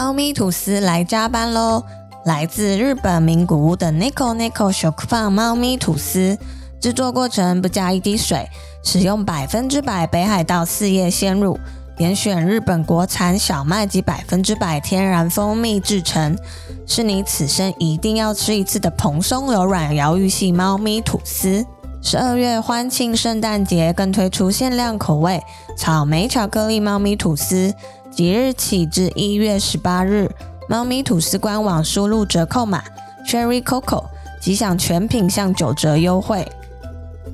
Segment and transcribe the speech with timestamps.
[0.00, 1.82] 猫咪吐司来加班喽！
[2.24, 6.38] 来自日本名古屋的 Nico Nico Shop 放猫咪吐司，
[6.80, 8.48] 制作过程不加一滴水，
[8.84, 11.58] 使用百分之百北海道四叶鲜乳，
[11.98, 16.38] 严选日本国产小麦及百分之百天然蜂蜜制成，
[16.86, 21.66] 是你此生一定要吃一次的蓬松柔软疗愈系猫咪吐司。
[22.00, 25.42] 十二月欢庆圣诞节，更推出限量口味
[25.76, 27.74] 草莓巧克力猫咪吐司。
[28.10, 30.28] 即日起至一月十八日，
[30.68, 32.82] 猫咪吐司官网输入折扣码
[33.26, 34.04] Cherry Coco，
[34.40, 36.50] 即享全品项九折优惠。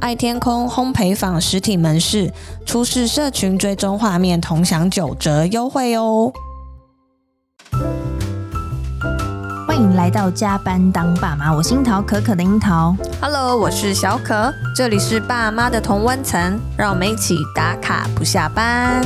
[0.01, 2.31] 爱天空烘焙坊实体门市
[2.67, 6.33] 出示社群追踪画面，同享九折优惠哦。
[9.67, 12.95] 欢迎来到加班当爸妈，我是樱桃可可的樱桃。
[13.21, 19.03] Hello，我是小可，这里是爸妈的同温层，让我们一起打卡不下班。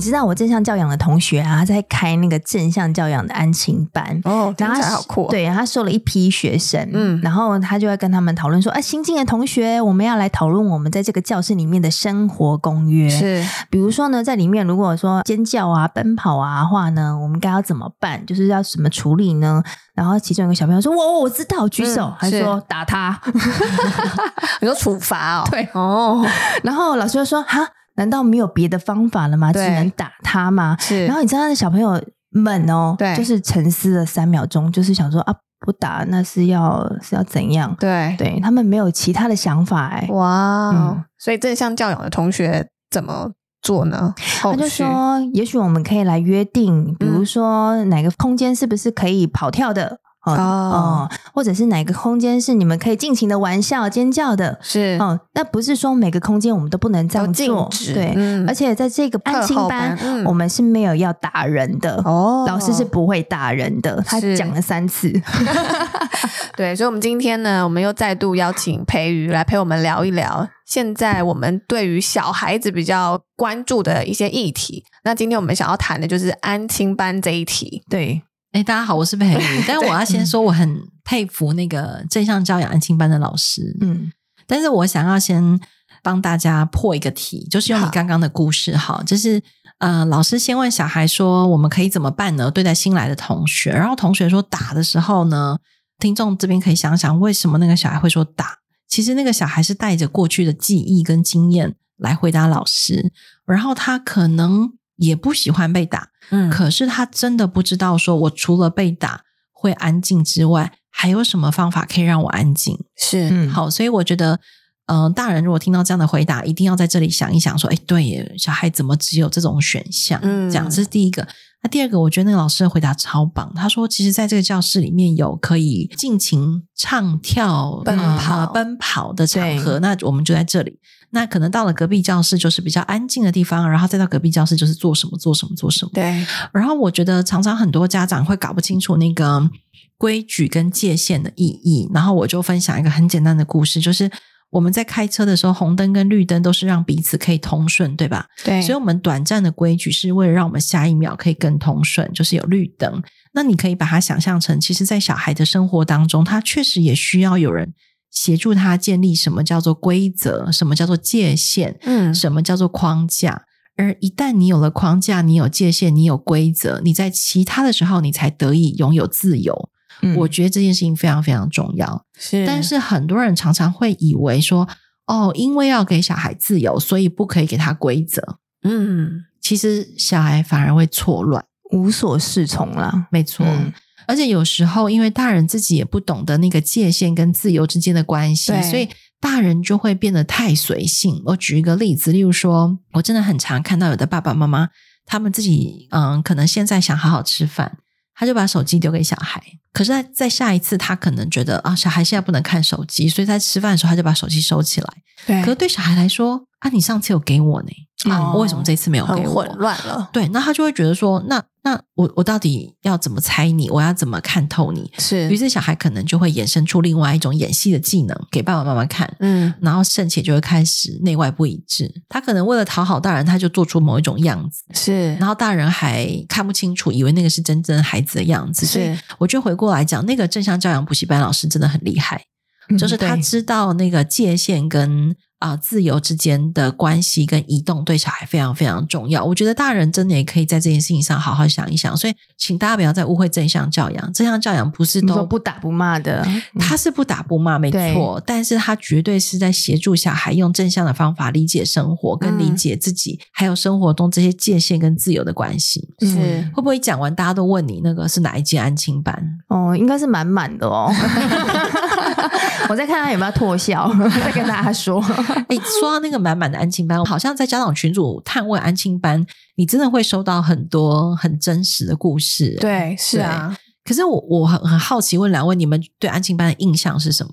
[0.00, 5.28] 你知道我正向教养的同学啊，在开那个正向教养的安亲班哦，听起来好酷。
[5.30, 13.10] 对，他收了一批学生，嗯，然后他就会跟他们讨论说，啊，新进的同学，我们要来讨论我们在这个教室里面的生活公约。
[13.10, 18.24] 是，比如说呢，在里面如果说尖叫啊、奔跑啊的话呢，我们该要怎么办？
[18.24, 19.62] 就是要怎么处理呢？
[19.92, 23.20] 然后其中一个小朋友说，我我知道，举手，嗯、还说打他，
[24.62, 25.48] 你说处罚哦？
[25.52, 26.24] 对哦。
[26.62, 27.68] 然后老师就说，哈。
[27.96, 29.52] 难道没有别的方法了吗？
[29.52, 30.76] 只能打他吗？
[30.80, 31.06] 是。
[31.06, 37.74] 然后你知道那小朋友们哦，对，就是沉思了三秒钟，就是想说啊，不打那是要是要怎样？
[37.78, 40.06] 对，对他们没有其他的想法哎。
[40.10, 44.14] 哇，嗯，所以正向教养的同学怎么做呢？
[44.40, 49.98] 他就说，也许我们可以来约定，比如说哪个空间是不是可以跑跳的？
[50.26, 54.58] 哦，哦，或者是哪个空间是你们可以尽情的玩笑、尖叫的？
[54.60, 65.10] 是哦，那不是说每个空间我们都不能这样做，对，嗯、而且在这个安亲班，嗯、我们是没有要打人的哦，老师是不会打人的，他讲了三次。
[66.56, 74.84] 对，所以，我们今天呢，我们又再度邀请培瑜来陪我们聊一聊，现在我们对于小孩子比较关注的一些议题。
[75.04, 78.22] 那今天我们想要谈的就是安亲班这一题，对。
[78.52, 79.38] 哎，大家好，我是佩瑜。
[79.66, 83.76] 但是我要先说，我很佩服那个正向教养安亲班的老师。
[83.80, 84.10] 嗯，
[84.44, 85.60] 但是我想要先
[86.02, 89.40] 帮大家破一个题，就是用你刚刚的故事，好，好，就是
[89.78, 92.50] 呃，老师先问小孩说，我们可以怎么办呢？
[92.50, 95.56] 对待新来的同学，然后同学说打的时候呢，
[96.00, 98.58] 听众这边可以想想，为什么那个小孩会说打？
[98.88, 103.12] 其实那个小孩是带着过去的记忆跟经验来回答老师，
[103.46, 104.72] 然后他可能。
[105.00, 112.78] 也不喜欢被打，嗯，可是他真的不知道，说我除了被打会安静之外，还有什么方法可以让我安静？
[112.96, 114.38] 是，嗯，好，所以我觉得，
[114.86, 120.20] 嗯、呃，大人如果听到这样的回答，一定要在这里想一想，说，哎，对耶，小孩怎么只有这种选项？
[120.22, 121.26] 嗯，这样这是第一个。
[121.62, 123.52] 那第二个，我觉得那个老师的回答超棒。
[123.54, 130.78] 他说，其实在这个教室里面有可以尽情唱跳、奔跑、呃、奔跑的场合，那我们就在这里。
[131.12, 135.90] 那可能到了隔壁教室就是比较安静的地方，然后再到隔壁教室就是做什么做什么做什么。
[135.92, 136.24] 对。
[136.52, 139.50] 然后我觉得常常很多家长会搞不清楚那个
[139.98, 141.90] 规矩跟界限的意义。
[141.92, 144.08] 然后我就分享一个很简单的故事，就是
[144.50, 148.26] 我们在开车的时候，红灯跟绿灯都是让彼此可以通顺，对吧？
[148.44, 148.62] 对。
[148.62, 153.02] 所以我们短暂的规矩是为了让我们下一秒可以更通顺，就是有绿灯。
[153.32, 157.74] 那你可以把它想象成，其实，在小孩的生活当中，他确实也需要有人。
[158.10, 163.44] 协助他建立什么叫做规则，什么叫做界限，嗯，什么叫做框架。
[163.76, 169.70] 而一旦你有了框架，你有界限，你有规则，你在其他的时候，你才得以拥有自由。
[170.02, 172.04] 嗯，我觉得这件事情非常非常重要。
[172.18, 174.68] 是，但是很多人常常会以为说，
[175.06, 178.38] 哦，因为要给小孩自由，所以不可以给他规则。
[178.64, 183.06] 嗯，其实小孩反而会错乱，无所适从了。
[183.10, 183.46] 没错。
[183.46, 183.72] 嗯
[184.06, 188.88] 而且有时候，因为大人自己也不懂得那个界限跟自由之间的关系，所以
[189.20, 191.22] 大人就会变得太随性。
[191.26, 194.68] 我举一个例子，例如说，我真的很常看到有的爸爸妈妈，
[195.06, 197.78] 他们自己嗯，可能现在想好好吃饭，
[198.14, 199.42] 他就把手机丢给小孩。
[199.72, 204.88] 可是在，在下一次，他可能觉得啊，小孩现在不能看手机，所以在吃饭的时候，他就把手机收起来。
[205.26, 207.68] 对，可是对小孩来说，啊，你上次有给我呢，
[208.08, 209.42] 啊，为什么这次没有给我？
[209.42, 210.08] 混乱了。
[210.12, 211.42] 对，那他就会觉得说，那。
[211.62, 213.68] 那我我到底要怎么猜你？
[213.68, 214.90] 我要怎么看透你？
[214.96, 221.92] 是，于是小孩可能就会衍生出另外一种演戏的技能给爸爸妈妈看，嗯，然后甚且就会开始内外不一致。
[222.08, 228.64] 他可能为了讨好大人，他就做出某一种样子，是，然后大人还看不清楚，以为那个是真正孩子的样子。
[228.64, 232.24] 是，所以我就回过来讲，那个正向教养补习班老师真的很厉害，
[232.70, 239.24] 嗯，就是他知道那个界限跟啊、呃，自由之间的关系跟移动对小孩非常非常重要。
[239.24, 241.96] 我觉得大人真的也可以在这件事情上好好想一想。
[241.96, 244.12] 所以，请大家不要再误会正向教养。
[244.12, 246.26] 正向教养不是都不打不骂的，
[246.58, 248.22] 他是不打不骂，没错。
[248.26, 255.88] 但是他绝对是在协助小孩用正向的方法理解生活，跟理解自己，嗯、还有生活中这些界限跟自由的关系。
[256.00, 256.06] 是
[256.54, 259.18] 会不会讲完大家都问你那个是哪一届安亲班？
[259.48, 260.92] 哦，应该是满满的哦。
[262.68, 263.90] 我再看他有没有脱笑，
[264.22, 265.02] 再跟大家说。
[265.48, 269.24] 哎、欸，说到那个满满的安亲班，好像在家长群组探问安亲班，
[269.56, 272.56] 你真的会收到很多很真实的故事。
[272.60, 273.56] 对，是啊。
[273.84, 277.32] 可是我我很很好奇，问两位，你们对安亲班的印象是什么？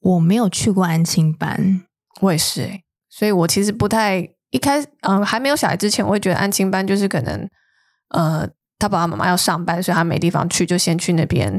[0.00, 1.82] 我没有去过安亲班，
[2.20, 7.48] 我也是、欸、所以我其实不太一开始，嗯，还没有小孩之前，我会觉得安亲班就是可能，
[8.10, 8.48] 呃。
[8.84, 11.50] 他爸爸妈妈要上班，所以他没地方去，就先去那边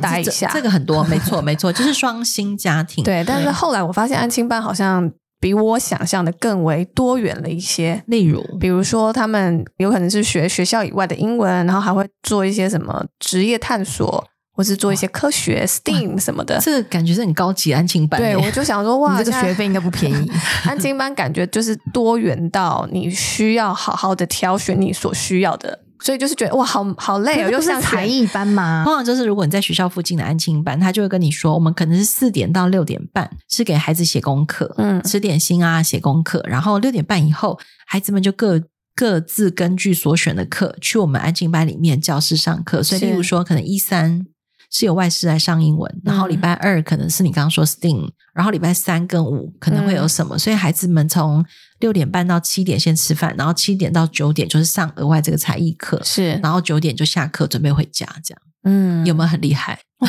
[0.00, 0.48] 待一下。
[0.48, 3.04] 哦、这，这个很多，没错，没错，就是双薪家庭。
[3.04, 5.08] 对，但是后来我发现安亲班好像
[5.40, 8.02] 比我想象的更为多元了一些。
[8.06, 16.58] 例如，比如说他们有可能是学学校以外的英文，然后还会做一些什么职业探索，或是做一些科学 STEAM 什么的。
[16.60, 18.20] 这个感觉是很高级安亲班。
[18.20, 20.30] 对，我就想说，哇， 这个学费应该不便宜。
[20.64, 25.78] 安亲班感觉就是多元到你需要好好的挑选你所需要的。
[26.02, 28.82] 所以就是觉得哇，好好累哦，又是才艺班吗？
[28.84, 38.60] 通常就是如果你在学校附近的安亲班，他就会跟你说，我们可能是四点到六点半是给孩子写功课，嗯，吃点心啊，写功课，然后六点半以后，孩子们就各
[38.94, 42.82] 各自根据所选的课去我们安静班里面教室上课。
[42.82, 44.26] 所以，例如说，可能一三。
[44.72, 51.44] 是有外师来上英文，然后礼拜二可能是你刚刚说 STEAM，然后礼拜三跟五可能会有什么，嗯、所以孩子们从
[51.80, 59.78] 六点半到七点先吃饭，然后七点到九点就是上额外这个才艺课，是，然后九点就下课准备回家，这样，嗯，有没有很厉害？
[60.00, 60.08] 哦、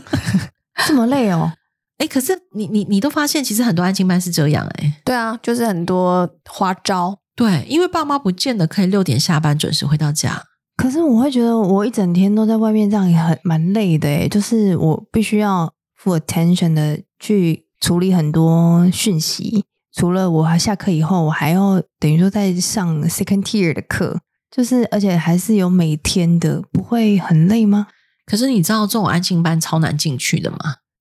[0.88, 1.52] 这么累哦？
[1.98, 10.42] 哎，可是你你你都发现，其实很多安亲班是这样，哎，对啊，就是很多花招，对，因为爸妈不见得可以六点下班准时回到家。
[10.76, 14.28] 可是我会觉得，我一整天都在外面，这样也很蛮累的诶。
[14.28, 15.72] 就是我必须要
[16.02, 24.18] full attention 的去处理很多讯息，除了我还下课以后，我还要等于说在上 second tier 的课，
[24.50, 27.86] 就是而且还是有每天的，不会很累吗？
[28.26, 30.58] 可是你知道这种安静班超难进去的吗？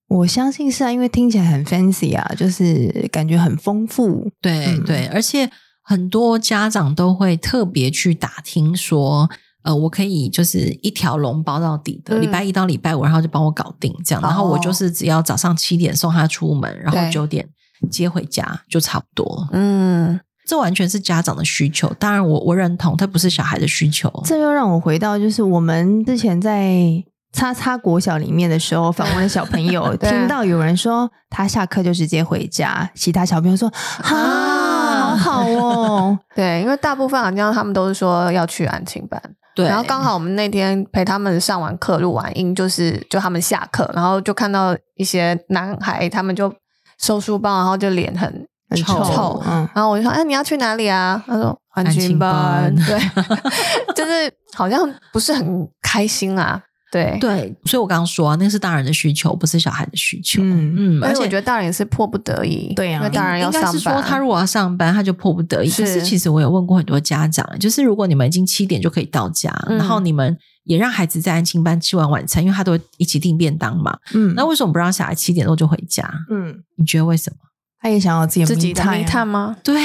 [0.10, 4.30] 我相信是啊，因为听起来很 fancy 啊，就是感觉很丰富。
[4.40, 5.50] 对、嗯、对，而且
[5.82, 9.28] 很多家长都会特别去打听说。
[9.64, 17.48] 呃，我可以就是一条龙包到底的，礼拜一到礼拜五，然后就帮我搞定这样，然后我就是只要早上七点送他出门，然后九点
[17.90, 19.48] 接回家就差不多。
[19.52, 24.12] 嗯，这完全是家长的需求，当然我我认同，它不是小孩的需求。
[24.26, 27.02] 这又让我回到就是我们之前在
[27.32, 33.68] 叉叉国小里面的时候访问的小朋友， 听到有人说他下课就直接回家，其他小朋友说
[34.04, 39.22] 啊，好好哦， 对，因为大部分好像他们都是说要去安亲班。
[39.56, 46.54] 对，然后刚好我们那天陪他们上完课录完音，就是就他们下课，然后就看到一些男孩，他们就
[47.00, 53.00] 收书包，然后就脸很很臭，臭嗯，然后我就说：“哎，你要去哪里啊？”他说：“安亲班。” 对，
[53.94, 56.62] 就是好像不是很开心啊。
[56.94, 60.44] 对对，所以我刚刚说啊，那是大人的需求，不是小孩的需求。
[60.44, 62.72] 嗯嗯，而且我觉得大人也是迫不得已。
[62.76, 63.74] 对呀、啊，因为大人要上班。
[63.74, 65.70] 应该是说，他如果要上班，他就迫不得已。
[65.70, 73.98] 是可是其实我有问过很多家长，就是如果你们已经七点就可以到家，嗯、然后你们也让孩子在安亲班吃完晚餐，因为他都一起订便当嘛。
[74.14, 76.08] 嗯，那为什么不让小孩七点多就回家？
[76.30, 77.38] 嗯，你觉得为什么？
[77.82, 79.58] 他也想要自己自己的 me time 吗？
[79.64, 79.76] 对，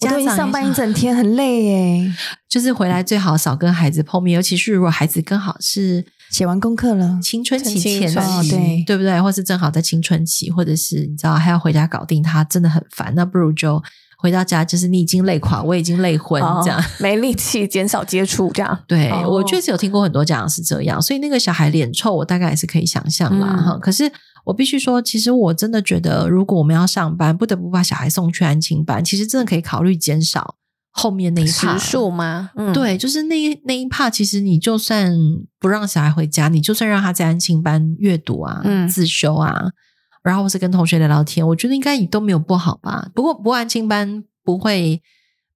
[0.00, 2.12] 我都已经上班一整天，很累耶。
[2.48, 6.04] 就是回来最好少跟孩子碰面，尤其是如果孩子刚好是。
[6.30, 9.20] 写完功课了，青春期前期，哦、对对不对？
[9.22, 13.14] 或是正好在青春期，或者是你知道还要回家搞定他，真的很烦。
[13.14, 13.82] 那不如就
[14.18, 18.78] 回到家，就是你已经累垮，我已经累昏，哦、这样没力气，减少接触，这样。
[18.88, 23.56] 对、哦、我确实有听过很多家长是这样，所以那个小孩脸臭，我大概也是可以想象啦。
[23.56, 24.10] 哈、嗯，可是
[24.44, 30.56] 我必须说，其实我真的觉得，如果我们要上班，不得不把小孩送去安亲班，其实真的可以考虑减少。
[30.98, 32.50] 后面那一趴时数吗？
[32.56, 34.08] 嗯，对，就是那一那一趴。
[34.08, 35.14] 其实你就算
[35.60, 39.70] 不让小孩回家，你就算让他在安亲班阅读啊、嗯、自修啊，
[40.22, 43.10] 然后或是跟同学聊聊天，我觉得应该也都没有不好吧。
[43.14, 45.02] 不过，不过安亲班不会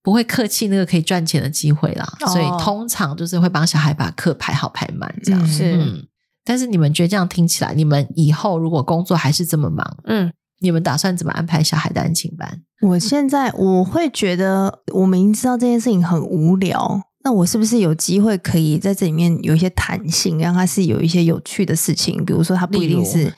[0.02, 5.42] 不会客气那个可以赚钱的机会啦，哦、所以通常就是会帮小孩把课排好排满这样。
[5.42, 6.06] 嗯、是、嗯，
[6.44, 10.32] 但是你们觉得这样听起来，你们以后如果工作还是这么忙，嗯。
[10.62, 12.60] 你们打算怎么安排小孩的安亲班？
[12.82, 22.24] 我现在我会觉得，我明知道这件事情很无聊，那我是不是有机会可以在这里面有一些弹性，让它是有一些有趣的事情？
[22.24, 23.30] 比如说，它不一定是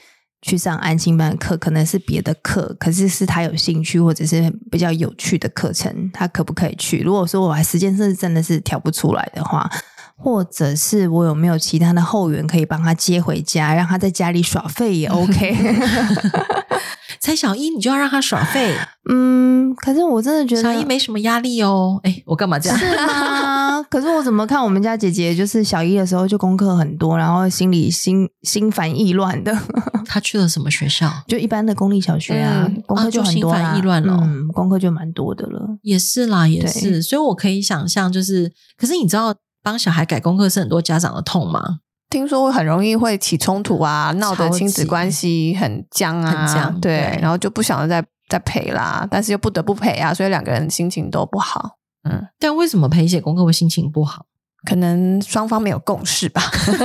[0.43, 7.01] 去上安心班的课，可能是别的课，可是是他有兴趣或者是比较有趣的课程，他可不可以去？
[7.01, 9.69] 如果说我还时间是真的是调不出来的话，
[10.17, 15.57] 或者是我有没有其他的后援可以帮他接回家，让他在家里耍废也 OK。
[17.23, 18.77] 才小一你就要让他耍废？
[19.09, 22.01] 嗯，可是我真的觉得小一没什么压力哦。
[22.03, 22.77] 哎，我干嘛这样？
[22.77, 23.81] 是吗？
[23.89, 29.57] 可是我怎么看我们家姐姐，就是小一的时候就功课很多，然后心里心心烦意乱的。
[30.05, 31.09] 她去了什么学校？
[31.29, 34.19] 就一般的公立小学啊，嗯、功课就很多啦、啊，心烦意乱了。
[34.21, 35.79] 嗯，功课就蛮多的了。
[35.83, 37.01] 也是啦，也是。
[37.01, 41.79] 所以我可以想象，就是，可是你知道，帮小孩改功课是很多家长的痛吗？
[42.13, 51.79] 听说很容易会起冲突啊，闹得亲子关系很僵啊，很僵，对，对，然后就不想要再再陪啦，但是又不得不陪啊，所以两个人心情都不好。
[52.09, 54.27] 嗯，但为什么陪写功课会心情不好？
[54.69, 56.43] 可能双方没有共识吧。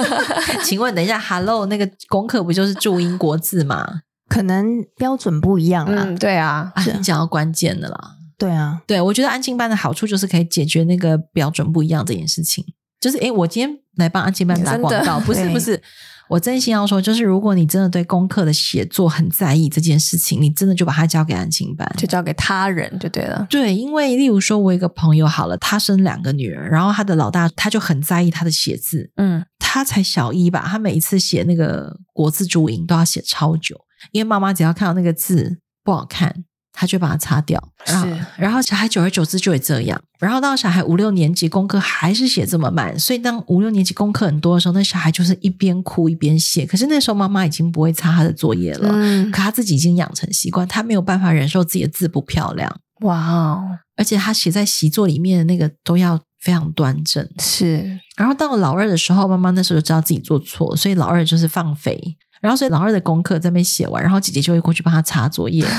[0.64, 4.02] 请问，等一下，Hello，那个功课不就是注音国字吗？
[4.30, 6.04] 可能标准不一样啦。
[6.06, 8.16] 嗯，对啊，啊你讲到关键的啦。
[8.38, 12.64] 对啊，对，我觉得安静班的好处就是可以解决那个标准不一样这件事情。
[13.08, 15.82] 就是哎，我今天来帮安亲班打广告，不是不是，
[16.28, 23.48] 我真心要说，就是如果你真的对功课的写作很在意这件事情，你真的就把它交给安亲班，就交给他人就对了。
[23.50, 33.80] 对，因为例如说，我有一个朋友好了，他生两个女儿，然后他的老大他就很在意他的写字，嗯，他才小一吧，他每一次写那个国字注音都要写超久，
[34.12, 36.44] 因为妈妈只要看到那个字不好看。
[36.80, 38.08] 他就把它擦掉，然后，
[38.38, 46.68] 然后小孩久而久之就会这样，然后到小孩五六年级功课还是写这么慢，所以当五六年级功课很多的时候，那小孩就是一边哭一边写。
[46.68, 52.72] 可是那时候妈妈已经不会擦他的作业了，嗯，可他自己已经养成习惯，他没有办法忍受自己的字不漂亮。
[53.02, 53.80] 哇哦！
[53.96, 58.00] 而且他写在习作里面的那个都要非常端正，是。
[58.16, 62.00] 然后到了老二的时候，妈妈那时候就知道自己做错，所以老二就是放飞，
[62.40, 65.66] 然后所以老二的功课在那边写完，然后姐姐就会过去帮他擦作业。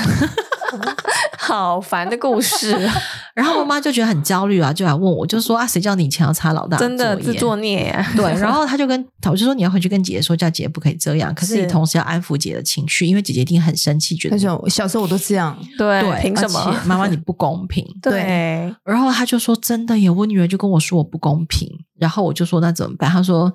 [1.37, 2.71] 好烦的故事，
[3.33, 8.05] 然后妈妈就觉得很焦虑啊，就来问我，就说啊，谁叫你以前要擦老大真的自作孽呀？
[8.15, 11.33] 对，然后他就跟我就说，你要回去跟姐姐说，叫姐姐不可以这样。
[11.33, 14.37] 可是你同时要安抚姐姐的情绪，因为姐姐一定很生气，觉得
[14.69, 17.85] 小时候我都这样， 对，凭什么妈妈你不公平？
[18.01, 23.09] 对，然后他就说真的耶，我女儿就跟我说我不公平，然后我就说那怎么办？
[23.09, 23.51] 他说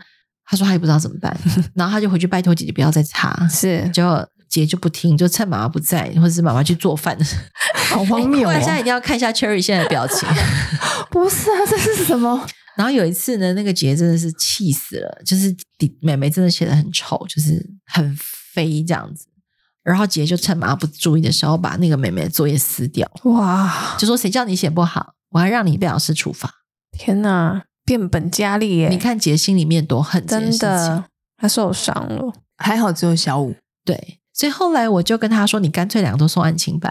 [0.47, 1.37] 他说他也不知道怎么办，
[1.75, 4.27] 然后他就回去拜托姐姐不要再擦，是就。
[4.49, 7.17] 姐就不听，就趁妈妈不在，或者是妈妈去做饭
[7.89, 8.53] 好 荒谬哦！
[8.53, 10.29] 大家一定要看一下 Cherry 现在的表情。
[11.11, 12.47] 不是啊，这是什么？
[12.77, 18.17] 然后有一次呢，那个姐姐真的是气死了，就是弟妹妹真的写的很丑，就是很
[18.53, 19.27] 飞这样子。
[19.85, 23.09] 然后姐姐就趁妈妈不注意的时候，把那个妹妹的作业撕掉。
[23.25, 23.95] 哇！
[23.99, 26.51] 就说谁叫你写不好，我还让你被老师处罚。
[26.91, 28.89] 天哪，变本加厉耶！
[28.89, 31.05] 你看姐心里面多恨，真的，
[31.37, 32.33] 她受伤了。
[32.57, 34.21] 还好只有小五，对。
[34.35, 36.91] 所以后来我就跟他说：“你干脆两个都送安亲班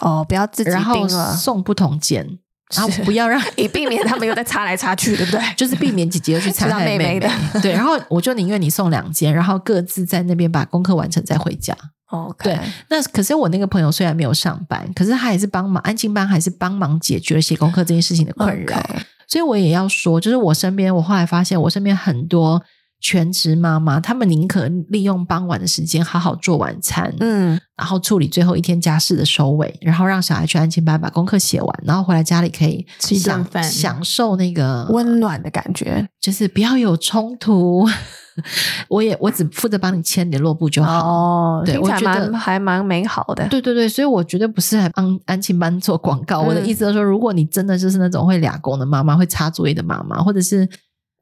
[0.00, 2.24] 哦，不要自己定了，送不同间，
[2.74, 5.40] 然后不要让以避免他们又在擦来擦去，对不对？
[5.56, 7.28] 就是避免姐姐又去 擦妹妹的。
[7.60, 11.76] 对，然后我就宁愿你送两间，然后各自在那边把功课完成再回家。
[12.10, 12.56] 哦对。
[12.88, 18.76] 那可是我那个朋友虽然没有上班，可是他还是帮忙安亲班，还是帮忙解决了写功课这件事情的困扰。
[18.76, 19.00] Okay.
[19.26, 22.62] 所以我也要说，就是我身边，我后来发现我身边很多。”
[23.00, 37.86] 全职妈妈，他们宁可利用傍晚的时间好好做晚餐，嗯，然后处理最后一天家事的收尾，然后让小孩去安亲班把功课写完，然后回来家里可以吃一顿饭，享受那个温暖的感觉，就是不要有冲突。
[38.88, 41.08] 我也我只负责帮你签联络簿就好。
[41.08, 43.48] 哦，对，我觉得还蛮美好的。
[43.48, 46.42] 对对对，所以我绝对不是来帮安亲班做广告。
[46.42, 50.68] 嗯，我的意思就是说，如果你真的就是那种会俩工的妈妈，会擦作业的妈妈，或者是。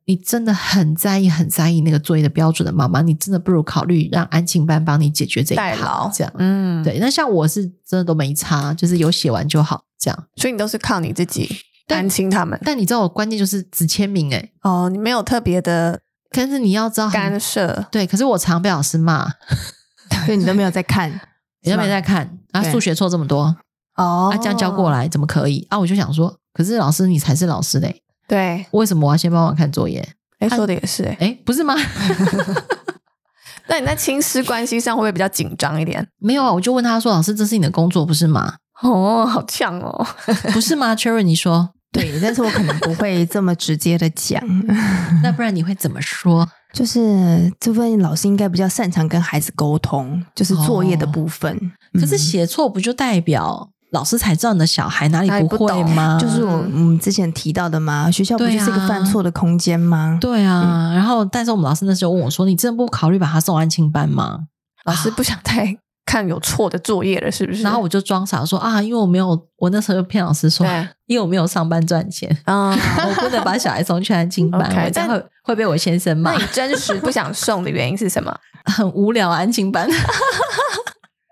[0.07, 5.77] 你真的很在意、很在意那个作业的标准的妈妈，你真的不如考虑让安亲班帮你解决这一块。
[6.13, 6.99] 这样，嗯，对。
[6.99, 10.27] 那像我是真的都没差，就是有写完就好，这样。
[10.37, 11.49] 所以你都是靠你自己
[11.87, 12.61] 担心他们。
[12.65, 14.51] 但你知道我关键就是只签名哎。
[14.63, 17.87] 哦，你没有特别的，可是你要知道干涉。
[17.91, 19.27] 对，可是我常被老师骂，
[20.27, 21.11] 所以你都没有在看，
[21.65, 22.39] 你都没在看。
[22.53, 23.57] 啊，数学错这么多
[23.97, 25.67] 哦，啊，这样教过来怎么可以？
[25.71, 28.03] 啊，我就想说，可是老师你才是老师嘞。
[28.27, 30.07] 对，为什么我要先帮忙看作业？
[30.41, 31.75] 哎，说的也是，哎，不是吗？
[33.67, 36.07] 那你在亲师关系上会不会比较紧张一点？
[36.19, 40.07] 没有啊，我就问他说：“老师，这是你的工作，不是吗？”哦，好呛哦，
[40.53, 44.43] 不是吗？Cherry，你说对，但是我可能不会这么直接的讲。
[45.23, 46.47] 那不然你会怎么说？
[46.75, 51.57] 就是这份老师应该比较擅长跟孩子沟通，就是作业的部分。
[51.57, 53.71] 哦，可是写错不就代表？
[53.95, 56.19] 老师才知道你的小孩哪里不会吗？
[56.21, 60.19] 就是我嗯之前提到的吗，学校不就是一个犯错的空间吗？
[60.21, 64.41] 对啊，嗯、然后但是我们老师那时候问我说：“你真的不考虑把他送安亲班吗？”
[64.85, 67.63] 老师不想再看有错的作业了，是不是？
[67.63, 70.67] 然后我就装傻说啊，因为我没有，我那时候就骗老师说，
[71.07, 72.71] 因为我没有上班赚钱啊，
[73.09, 76.33] 我不能把小孩送去安亲班， 我这样会会被我先生骂。
[76.33, 78.35] 那你真实不想送的原因是什么？
[78.67, 79.87] 很无聊安亲班，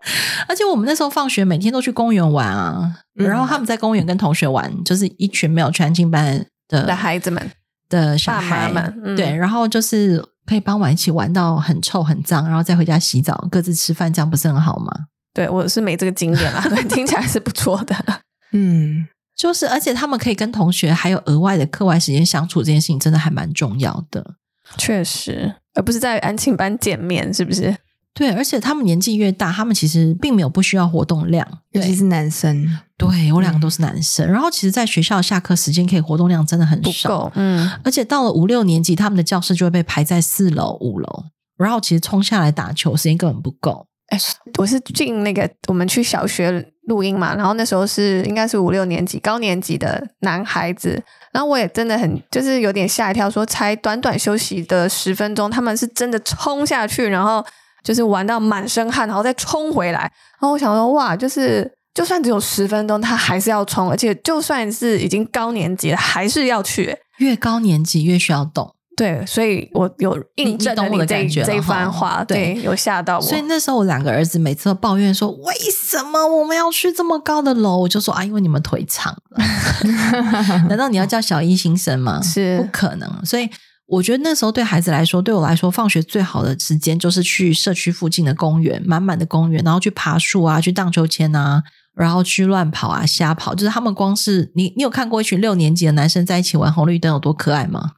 [0.49, 7.51] 而且我们那时候放学每天都去公园玩啊，然后他们在公园跟同学玩，就是一群没有去安亲班的的孩子们
[7.89, 10.25] 的小孩们，对，然后就是。
[10.45, 14.93] 可以傍晚一起玩到很臭很脏，然后再回家洗澡，各自吃饭，这样不是很好吗？
[15.33, 17.95] 对，我是没这个经验啦， 听起来是不错的。
[18.51, 19.07] 嗯，
[19.37, 24.35] 就是，而且他们可以跟同学还有额外的课外时间相处，这件事情真的还蛮重要的。
[24.77, 27.77] 确实，而不是在安亲班见面，是不是？
[28.15, 32.79] 对，而且他们年纪越大，他们其实并没有不需要活动量，尤其是男生。
[32.99, 41.25] 对，我两个都是男生，嗯、然后其实，在学校下课时间可以活动量真的很少，嗯，而且到了五六年级，他们的教室就会被排在四楼、五楼，
[41.57, 43.87] 然后其实冲下来打球时间根本不够。
[44.09, 44.19] 哎，
[44.59, 51.03] 我是进那个我们去小学录音嘛，然后那时候是应该是五六年级高年级的男孩子，
[51.33, 57.43] 然后我也真的很就是有点吓一跳，说才短短休息的十分钟，他们是真的冲下去，然后。
[57.83, 60.01] 就是玩到满身汗，然后再冲回来。
[60.01, 66.97] 然后我想说，哇，就是就算只有十分钟，他还是要冲，而且就算是已经高年级了，还是要去。
[67.19, 73.23] 越高年级越需要动，对，所以我有印证了你这你这，一番话，对，对有吓到我。
[73.23, 77.79] 所以那时候我两个儿子每次都抱怨说，为什么我们要去这么高的楼？
[77.79, 79.45] 我就说啊，因为你们腿长了。
[80.69, 82.21] 难道你要叫小一新生吗？
[82.23, 83.25] 是不可能。
[83.25, 83.49] 所以。
[83.93, 91.63] 我觉得那时候对孩子来说，对我来说，放学最好的时间就是去社区附近的公园，满满的公园，然后去爬树啊，去荡秋千啊，
[91.95, 93.55] 然后去乱跑啊，瞎跑。
[93.55, 97.91] 就是他们光是你，你有看过一群六年级的男生在一起玩红绿灯有多可爱吗？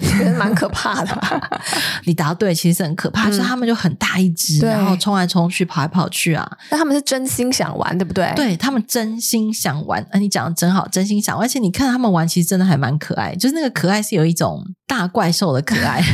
[0.00, 1.50] 觉 得蛮可怕的，
[2.04, 3.28] 你答对，其实很可怕。
[3.28, 6.48] 嗯、就是他们就很大一只，然后冲来冲去，跑来跑去啊。
[6.70, 8.32] 但他们是真心想玩，对不对？
[8.34, 10.00] 对，他们真心想玩。
[10.10, 11.44] 啊，你讲的真好，真心想玩。
[11.44, 13.34] 而且你看他们玩，其实真的还蛮可爱。
[13.34, 16.02] 就是那个可爱是有一种大怪兽的可爱。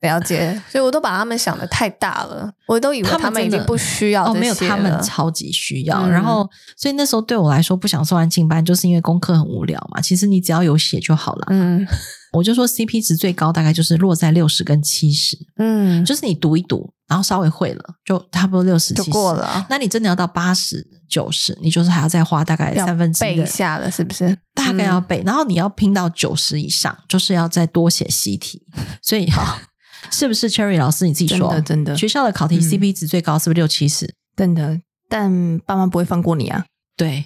[0.00, 6.02] 了解， 所以我都把他们想的太大了，我都以为他们已经不需要哦，没有，他们超级需要。
[6.02, 10.00] 嗯、然后，所以那时候对我来说，不想送安静班，就是因为功课很无聊嘛。
[10.00, 11.46] 其实你只要有写就好了。
[11.48, 11.86] 嗯，
[12.32, 15.36] 我就说 CP 值最高大概就是落在六十跟七十。
[15.56, 19.66] 嗯，就是你读一读，然后稍微会了，就差不多六十就过了。
[19.70, 24.36] 那你真的要到八十九十，你就是还要再花大概三分之一背一下了，是不是？
[24.54, 28.62] 大概要背，嗯、然后你要拼到九十以上，就是要再多写习题。
[29.00, 29.58] 所以好。
[30.10, 31.62] 是不是 Cherry 老师你自己说真的？
[31.62, 34.14] 真的，学校的考题 CP 值最高是不是六七十？
[34.36, 36.64] 真的，但爸妈不会放过你啊。
[36.96, 37.24] 对，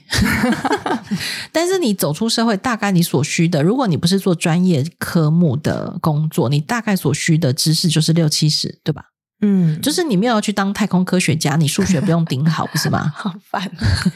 [1.53, 9.05] 但是你走出社会，大概你所需的，如果你不是做专业科目的工作，你大概所需的知识就是六七十，对吧？
[9.43, 13.11] 嗯，就是你没有要去当太空科学家，你数学不用顶好，不是吗？
[13.15, 13.71] 好烦，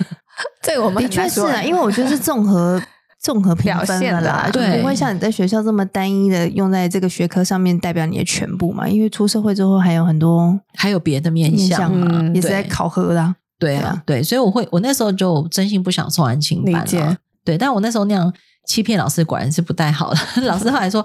[0.61, 2.83] 这个我们的确是啊，因为我觉得是综合。
[3.25, 8.87] 综合评分了啦，对，就不会像你在学校这么单一的用在这个学科上面代表你的全部嘛？
[8.87, 13.35] 因为出社会之后还有很多，还有别的面向嘛，嗯、也是在考核的、啊。
[13.59, 17.17] 对啊，对，所以我会，我那时候就真心不想送安亲班了。
[17.43, 18.31] 对，但我那时候那样
[18.67, 20.21] 欺骗老师，果然是不太好的。
[20.45, 21.03] 老师后来说，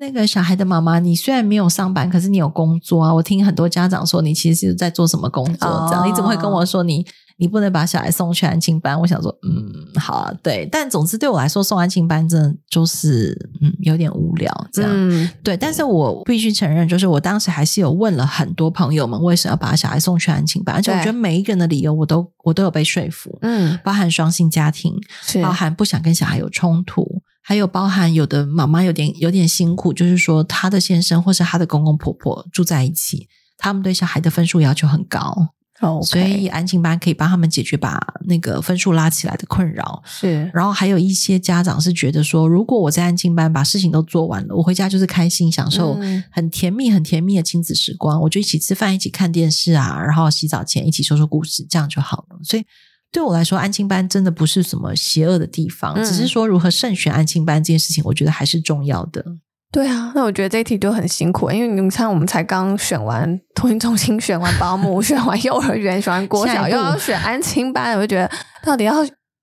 [0.00, 3.14] 那个小孩的妈妈，你虽然没有上班，可是你有工作啊。
[3.14, 5.86] 我听很多家长说，你其实是在做什么工作？
[5.88, 7.06] 这样，哦、你怎么会跟我说你？
[7.36, 15.56] 你不能把小孩送去安亲班，我想说，嗯，好啊，对，但总之对我来说，送安亲班真的就是，嗯，有点无聊，这样，嗯、对。
[15.56, 24.94] 但是我必须承认，就是我当时还是有问了很多朋友们，为什么要把小孩送去安亲班，而且我觉得每一个人的理由，我都我都有被说服，嗯，包含双性家庭，
[25.42, 33.26] 包含不想跟小孩有冲突，还有包含有的妈妈有点有点辛苦，就是说她的先生或是她的公公婆婆住在一起，
[33.58, 35.48] 他们对小孩的分数要求很高。
[35.80, 36.04] Okay.
[36.04, 40.00] 所以安静班可以帮他们解决把那个分数拉起来的困扰。
[40.06, 45.98] 是，然后还有一些家长是觉得说，如果我在安静班把事情都做完了，我回家就是开心享受
[46.30, 52.38] 很甜蜜、很甜蜜的亲子时光，我就一起吃饭、一起看电视啊，然后洗澡前一起说说故事，这样就好了。
[52.44, 52.64] 所以
[53.12, 59.24] 对我来说，安亲班真的不是什么邪恶的地方，嗯、只是说如何慎选安亲班这件事情，我觉得还是重要的。
[59.72, 68.30] 对啊，那我觉得这一题就很辛苦，因为你们看，我们才刚选完托婴中心，选完保姆， 选完幼儿园，选完国小，又要选安亲班，我就觉得
[68.64, 68.96] 到底要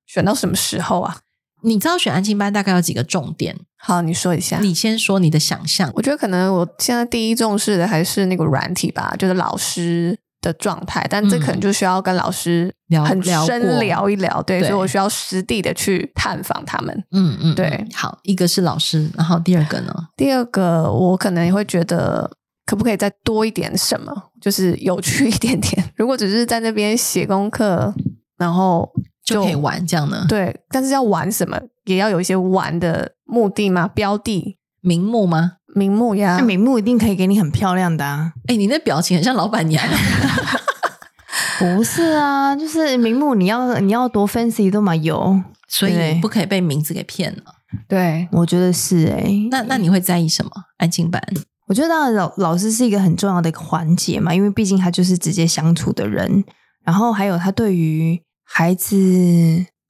[0.06, 1.18] 选到什么时候啊？
[1.64, 3.58] 你知道选安亲班大概有几个重点？
[3.80, 4.60] 好，你说一下。
[4.60, 5.92] 你先说你的想象。
[5.96, 10.18] 我觉得可能我现在第一重视的还是那个软体吧，就是老师。
[10.42, 12.74] 的状态，但这可能就需要跟老师
[13.06, 17.04] 很深聊一聊，聊对，对，所以我需要实地的去探访他们。
[17.12, 17.86] 嗯嗯，对。
[17.94, 19.94] 好，一个是老师，然后第二个呢？
[20.16, 22.30] 第二个我可能会觉得
[22.66, 25.84] 可不可以再多一点什么，就是有趣一点点。
[25.96, 27.94] 如果只是在那边写功课，
[28.38, 28.90] 然后
[29.24, 30.26] 就，就可以玩这样呢？
[30.30, 33.88] 对，但是要玩什么，也要有一些玩的目的吗？
[33.88, 35.54] 标的、名目吗？
[35.78, 38.34] 名目呀，那名目一定可以给你很漂亮的啊！
[38.48, 39.84] 哎，你那表情很像老板娘。
[41.60, 47.44] 不是啊，就是名目，你要你要多 fancy 都嘛有，所以不可以被名字给骗了。
[47.88, 49.48] 对，我觉得是哎、欸。
[49.52, 50.52] 那那你会在意什么？
[50.78, 51.22] 安静版？
[51.68, 56.44] 我觉得当然老老师是一个很重要的一个环节嘛，因为毕竟他就是直接相处的人，
[56.86, 58.96] 然后还有他对于孩子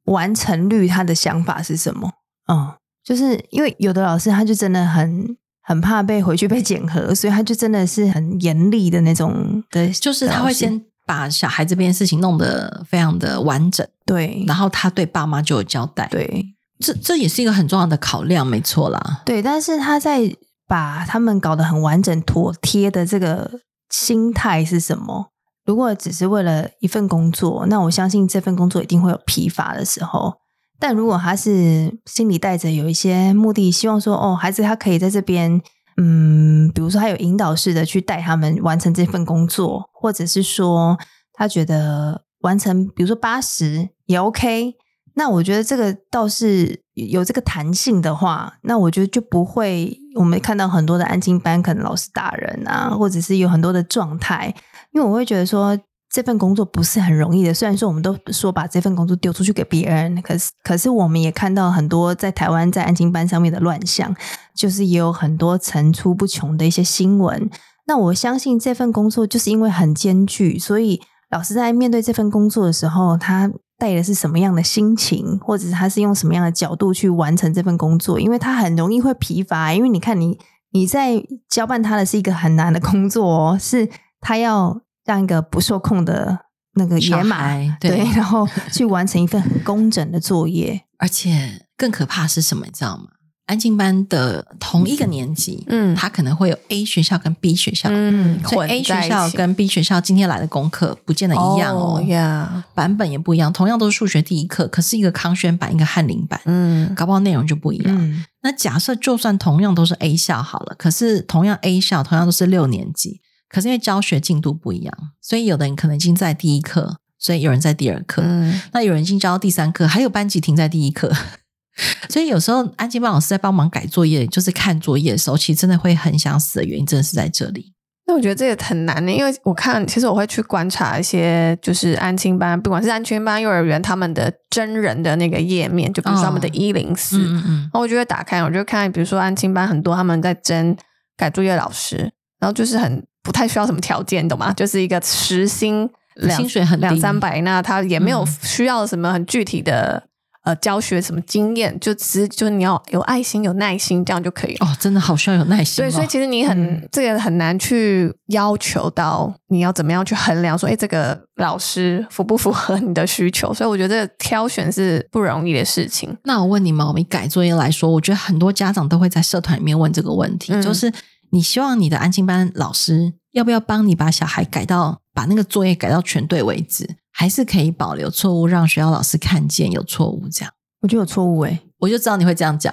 [0.06, 2.12] 完成率他的想法是什么？
[2.52, 2.74] 嗯，
[3.04, 16.46] 就是因为有的老师他就真的很很怕被回去被检核，所以他就真的是很严厉的那种的，就是他会先把小孩这边事情弄得非常的完整，对，然后他对爸妈就有交代，对，
[16.80, 20.36] 这这也是一个很重要的考量，没错啦，对，但是他在。
[20.70, 25.28] 把他们搞得很完整妥帖的这个心态是什么？
[25.66, 30.34] 如果只是为了一份工作，那我相信这份工作一定会有疲乏的时候。
[30.80, 35.62] 但如果他是心里带着有一些目的，希望说哦，孩子他可以在这边，
[35.98, 40.98] 嗯，比如说他有引导式的去带他们完成这份工作，或者是说
[41.34, 44.76] 他觉得完成，比如说八十也 OK。
[45.16, 54.54] 那我觉得这个倒是有这个弹性的话，那我觉得就不会我们看到很多的安静班可能老师打人啊，或者是有很多的状态。
[54.92, 55.76] 因为我会觉得说
[56.12, 57.54] 这份工作不是很容易的。
[57.54, 64.16] 虽然说我们都说把这份工作丢出去给别人，可是可是我们也看到很多在台湾在安亲班上面的乱象，
[64.56, 67.50] 就是也有很多层出不穷的一些新闻。
[67.86, 73.52] 那我相信这份工作就是因为很艰巨，所以老师在面对这份工作的时候，他。
[73.80, 78.20] 带的是什么样的心情，或者他是用什么样的角度去完成这份工作？
[78.20, 80.36] 因为他很容易会疲乏，因为你看你
[80.72, 83.88] 你在交办他的是一个很难的工作哦，是
[84.20, 86.38] 他要让一个不受控的
[86.76, 92.66] 那个野马对，对， 然后去完成一份很工整的作业， 而且更可怕是什么？
[92.68, 93.06] 你知道吗？
[93.48, 107.96] 安静班的同一个年级，嗯，他可能会有 A 学校跟 B 学校，嗯，所以 A 学校跟 B 学校今天来的功课不见得一样哦，呀、oh, 版本也不一样，同样都是数学第一课，可是一个康轩版，一个翰林版，嗯，搞不好内容就不一样。
[107.98, 121.12] 嗯、那假设就算同样都是 A 校好了，可是同样 A 校同样都是六年级，可是因为教学进度不一样，所以有的人可能已经在第一课，所以有人在第二课，嗯，那有人已经教到第三课，还有班级停在第一课。
[122.10, 127.74] 所以有时候安亲班老师在帮忙改作业，就是看作业的时候，其实真的会很想死的原因，真的是在这里。
[128.08, 140.76] 那我觉得这也很难呢，因为我看，其实我会去观察一些，就是安亲班，不管是安亲班、幼儿园，他们的真人的那个页面，就比如说他们的一零四，然后我就会打开，我就看，比如说安亲班很多他们在争
[141.18, 141.98] 改作业老师，
[142.40, 144.54] 然后就是很不太需要什么条件，懂吗？
[144.54, 150.02] 就是一个时薪两薪水很两三百，那他也没有需要什么很具体的。
[150.44, 154.68] 呃，教学什么经验，就只是就你要有爱心、有耐心，这样就可以哦。
[154.80, 155.86] 真的好需要有耐心，哦。
[155.86, 163.54] 对，所以其实你很、嗯、这个很难去要求到你要怎么样去衡量说，哎，这个老师符不符合你的需求？
[163.54, 166.16] 所以我觉得挑选是不容易的事情。
[166.24, 170.90] 那我问你们，我们改作业来说，我觉得很多家长都会在社团里面问这个问题，嗯、就是
[171.32, 176.88] 你希望你的安心班老师要不要帮你把小孩改到把那个作业改到全对为止？
[177.12, 182.72] 还是可以保留错误，让学校老师看见有错误，这样我觉得有错误诶，我就知道你会这样讲，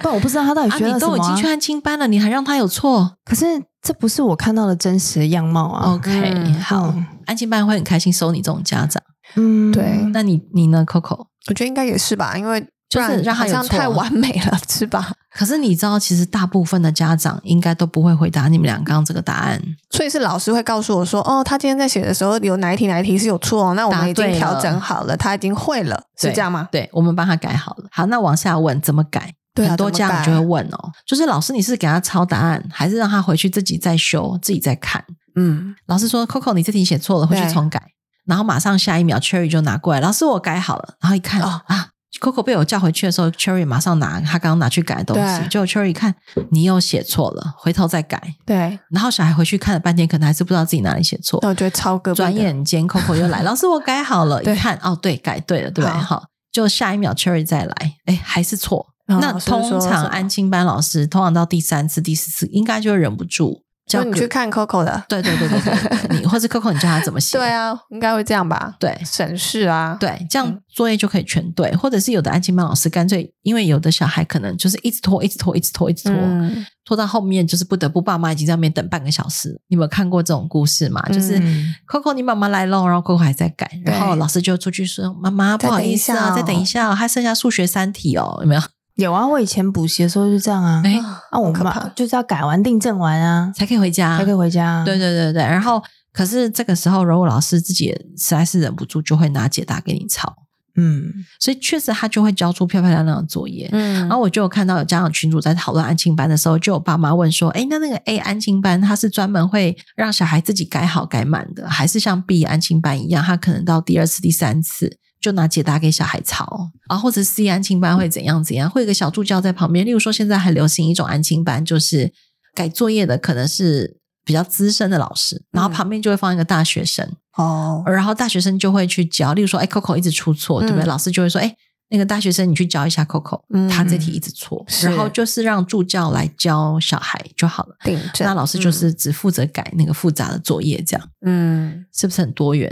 [0.00, 1.16] 但我不知道他到底学 了什么、啊啊。
[1.16, 3.16] 你都已经去安亲班了，你还让他有错？
[3.24, 3.44] 可是
[3.82, 5.92] 这不是我看到的真实的样貌啊。
[5.92, 9.02] OK，、嗯、好，嗯、安亲班会很开心收你这种家长。
[9.34, 10.06] 嗯，对。
[10.12, 11.26] 那你你呢，Coco？
[11.48, 12.66] 我觉得应该也是吧，因为。
[12.86, 15.12] 就是让他太完美了，是吧？
[15.36, 19.60] 可是你知道，其实大部分的家长应该都不会回答你们俩刚刚这个答案。
[19.90, 27.86] 所以是老师会告诉我说：“哦，他今天在写的时候有哪一题哪一题是有错哦，那我们已经调整好了，他已经会了，是这样吗？”对，我们帮他改好了。
[27.90, 29.34] 好，那往下问怎么改？
[29.54, 35.04] 对啊，很多家长就会问哦，就是老师，你是给他抄答案，还是让他回去自己再修，自己再看？
[35.34, 37.82] 嗯，老师说：“Coco，你这题写错了，回去重改。”
[38.24, 40.94] 然后马上下一秒，Cherry 就拿过来，老师我改好了。
[41.00, 41.88] 然后一看，哦啊。
[42.20, 46.14] Coco 被我叫回去的时候，Cherry 马上拿他刚刚拿去改的东西，结果 Cherry 看
[46.50, 48.20] 你又写错了，回头再改。
[48.46, 51.38] 对，然后小孩回去看了半天，可能还是不知道自己哪里写错。
[51.42, 57.74] 那我觉得超哥，转眼间 Coco 又来， 老师我改好了，一看哦，对，改对了，对，好，就下一秒 Cherry 再来，
[58.06, 58.86] 哎，还是错。
[59.06, 67.36] 那通常安亲班老师通常到第三次、第四次，应该就会忍不住叫你去看 Coco 的，对对对对对， 你或是 Coco，你教他怎么写？
[67.36, 68.74] 对啊，应该会这样吧？
[68.80, 71.68] 对，省事啊，对，这样作业就可以全对。
[71.70, 79.50] 嗯、或者是有的安亲班老师干脆，因为有的小孩可能就是一直拖，一直拖，一直拖，一直拖，嗯、拖到后面就是不得不爸妈已经在那边等半个小时。
[79.68, 81.02] 你有没有看过这种故事吗？
[81.12, 81.38] 就是
[81.86, 88.62] Coco，你妈妈来了，然后 Coco 还在改，然后老师就出去说：“妈妈，不好意思啊，再等一下，还剩下数学三题哦，有没有？”
[88.96, 90.80] 有啊，我以前补习的时候就这样啊。
[90.84, 90.94] 哎，
[91.32, 94.84] 那我妈就是要改完订正完啊，才可以回家，才可以回家。
[94.84, 95.42] 对对对对。
[95.42, 100.32] 然后，可是这个时候，如果老师自己也实在是忍不住，就会拿解答给你抄。
[100.76, 103.68] 嗯，所以确实他就会交出漂漂亮亮的作业。
[103.72, 119.86] 嗯，然后我就有看到有家长群组在讨论安亲班的时候，就有爸妈问说：“哎，那那个 A 安亲班，他是专门会让小孩自己改好改满的，还是像 B 安亲班一样，他可能到第二次、第三次？”就拿解答给小孩抄啊，或者 C 安亲班会怎样怎样，会有个小助教在旁边。
[119.86, 122.12] 例如说，现在很流行一种安亲班，就是
[122.54, 129.32] 改作业的可能是比较资深的老师，然后旁边就会放一个大学生哦，嗯、然后大学生就会去教。
[129.32, 130.84] 例如说，哎，Coco 一直出错，对不对？
[130.84, 131.56] 嗯、老师就会说，哎，
[131.88, 137.74] 那个大学生你去教一下 Coco，嗯、他这题一直错，然后就是让助教来教小孩就好了。
[137.82, 142.70] 对，那老师就是只负责改那个复杂的作业，这样，嗯，是不是很多元？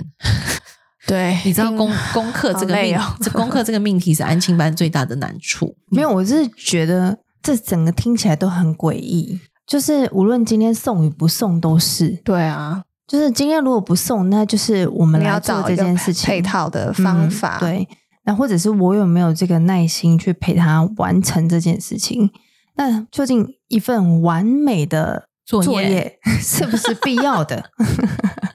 [1.07, 5.75] 对，你知道功功课这个命，哦、这功课这个命题是安亲班最大的难处。
[5.91, 9.41] 没有，我是觉得这整个听起来都很诡异。
[9.67, 12.11] 就是无论今天送与不送都是。
[12.25, 17.59] 对啊，就是今天如果不送，那就是我们要做这件事情配套的方法。
[17.59, 17.89] 嗯、对，
[18.25, 22.31] 那或者是我有没有这个耐心去陪他完成这件事情？
[22.77, 27.71] 那究竟一份完美的作业，作业 是不是必要的？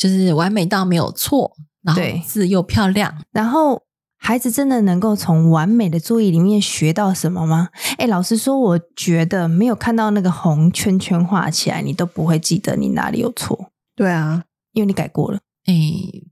[0.00, 3.82] 就是完美到没有错，然后字又漂亮，然后
[4.16, 7.68] 孩子真的能够从完美的作业里面学到什么吗？
[7.98, 13.72] 哎，老实说，我觉得没有看到那个红圈圈画起来，你都不会记得你哪里有错。
[13.94, 15.38] 对啊，因为你改过了。
[15.66, 15.74] 哎，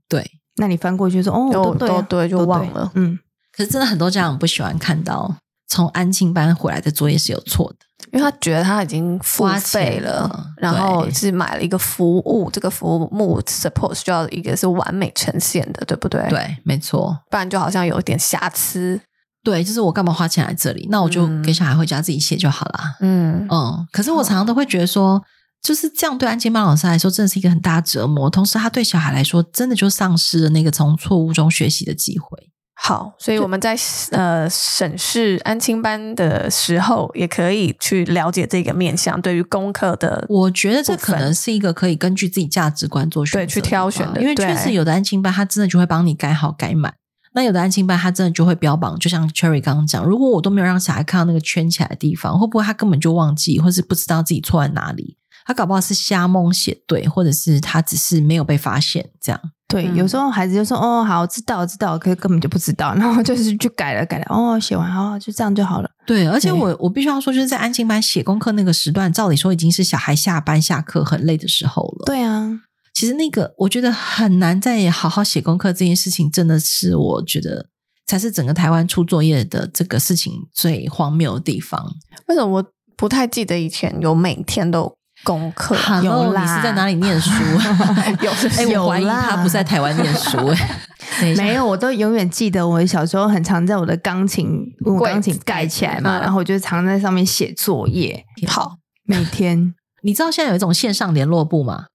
[0.07, 2.91] 对，那你翻过去说哦，都对，都对，就忘了。
[2.95, 3.19] 嗯，
[3.51, 5.35] 可是真的很多家长不喜欢看到
[5.67, 7.85] 从安庆班回来的作业是有错的。
[8.11, 16.25] 因为他觉得他已经付费了，了然后是买了一个服务，这个服务 suppose 就要一个是完美呈现的，对不对？
[16.29, 18.99] 对，没错，不然就好像有点瑕疵。
[19.41, 20.87] 对，就是我干嘛花钱来这里？
[20.91, 22.79] 那我就给小孩回家自己写就好了。
[22.99, 23.87] 嗯嗯。
[23.91, 25.23] 可是我常常都会觉得说，
[25.61, 28.29] 就是这样对安静班老师来说，真的是一个很大折磨。
[28.29, 32.49] 同时，他对小孩来说，真的就丧失了那个从错误中学习的机会。
[32.81, 33.77] 好，所以我们在
[34.11, 39.21] 呃审视安亲班的时候，也可以去了解这个面向。
[39.21, 44.21] 对于功课的，我觉得这可能是一个可以根据自己价值观做选择对去挑选的。
[44.21, 46.93] 因为确实有的安亲班，他真的就会帮你改好改满；
[47.33, 55.17] 那有的安亲班，他真的就会标榜，就像 Cherry 刚刚讲，如果我都没有让小孩看到那个圈起来的地方，会不会他根本就忘记，或是不知道自己错在哪里？
[55.45, 59.41] 他搞不好是瞎蒙写对，或者是他只是没有被发现这样。
[59.69, 64.25] 对，有时候孩子就说：“哦，好，知道，知道。”可是根本就不知道， 然后就是去改了，改了。
[64.27, 65.89] 哦，写完，哦，就这样就好了。
[66.07, 72.05] 对，而且我我必须要说，就是在安静班写功课那个时段，照理说已经是小孩下班下课很累的时候了。
[72.07, 72.49] 对啊，
[72.95, 77.67] 其实那个我觉得很难再好好写功课这件事情，真的是我觉得
[78.07, 81.93] 才是整个台湾出作业的这个事情最荒谬的地方。
[82.27, 82.65] 为什么我
[82.97, 84.91] 不太记得以前有每天都？
[85.23, 87.31] 功课有啦，你是在哪里念书？
[88.21, 90.37] 有，哎、欸，我怀疑他不是在台湾念书。
[91.37, 94.47] 没有，我都永远记得我小时候很常在我的钢琴，
[94.85, 98.23] 我钢琴盖起来嘛，然后我就常在上面写作业。
[98.47, 101.85] 好，每天，你知道现在有一种线上联络簿吗？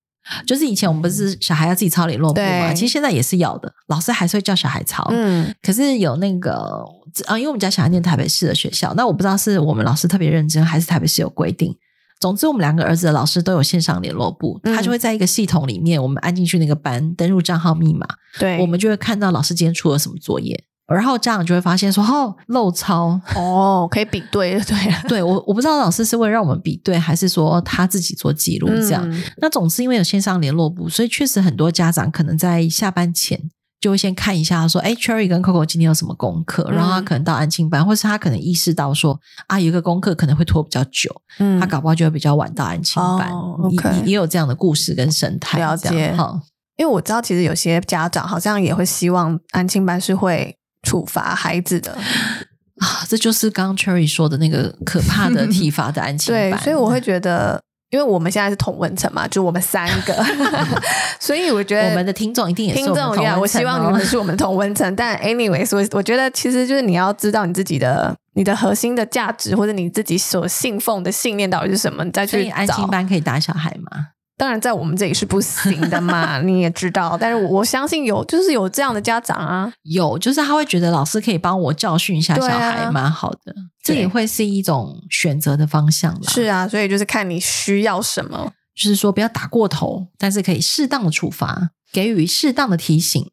[0.46, 2.72] 就是以前我们不是小孩要自己抄联络簿嘛？
[2.72, 5.06] 其实现在也是要的，老师还是会叫小孩抄。
[5.10, 6.82] 嗯，可是有那个
[7.26, 11.74] 啊，因为我们家小孩念台北市的学校，那我不知道是我们老师特别认真，还是台北市有规定。
[12.24, 18.06] 总之，我们两个儿子的老师都有线上联络簿，他就会在一个系统里面，我们按进去那个班，登入账号密码，
[18.38, 29.06] 对，我们就会看到老师今天出了什么作业，然后家长就会发现说，哦，漏抄，哦，可以比对，对， 对我我不知道老师是为了让我们比对，还是说他自己做记录这样。
[29.06, 33.38] 嗯、那总之，因为有线上联络簿，所以确实很多家长可能在下班前。
[33.84, 36.70] 就会先看一下，说，哎，Cherry 跟 Coco 今天有什么功课？
[36.70, 43.30] 然后他可能到安亲班，或是他可能意识到说，啊，有一个功课可能会拖比较久，嗯，他搞不好就会比较晚到安亲班。
[43.70, 45.58] 也也有这样的故事跟生态。
[45.58, 46.40] 了解哈，
[46.78, 50.56] 因为我知道，其实有些家长好像也会希望安亲班是会
[50.88, 51.92] 处罚孩子的
[52.80, 56.50] 啊，这就是刚刚 Cherry 说的那个可怕的 体罚的安亲班。
[56.52, 57.60] 对，所以我会觉得。
[57.94, 60.12] 因为我们现在是同文层嘛，就我们三个，
[61.20, 63.38] 所以我觉得我们的听众一定也是听众一样。
[63.38, 72.54] 我希望你们是我们同文层，但 anyways，我我觉得其实就是你要知道你自己的你的核心的价值，或者你自己所信奉的信念到底是什么，你再去找。
[72.56, 74.08] 安心班可以打小孩吗？
[74.36, 77.16] 当然，在我们这里是不行的嘛， 你也知道。
[77.18, 83.54] 但是我相信有，就是有这样的家长啊，有，就是他会觉得老师可以帮我教训一下小孩，蛮好的。
[83.82, 86.20] 这也会是一种选择的方向。
[86.24, 93.30] 是啊，所以就是看你需要什么，就是说不要打过头，但是可以适当的处罚，给予适当的提醒。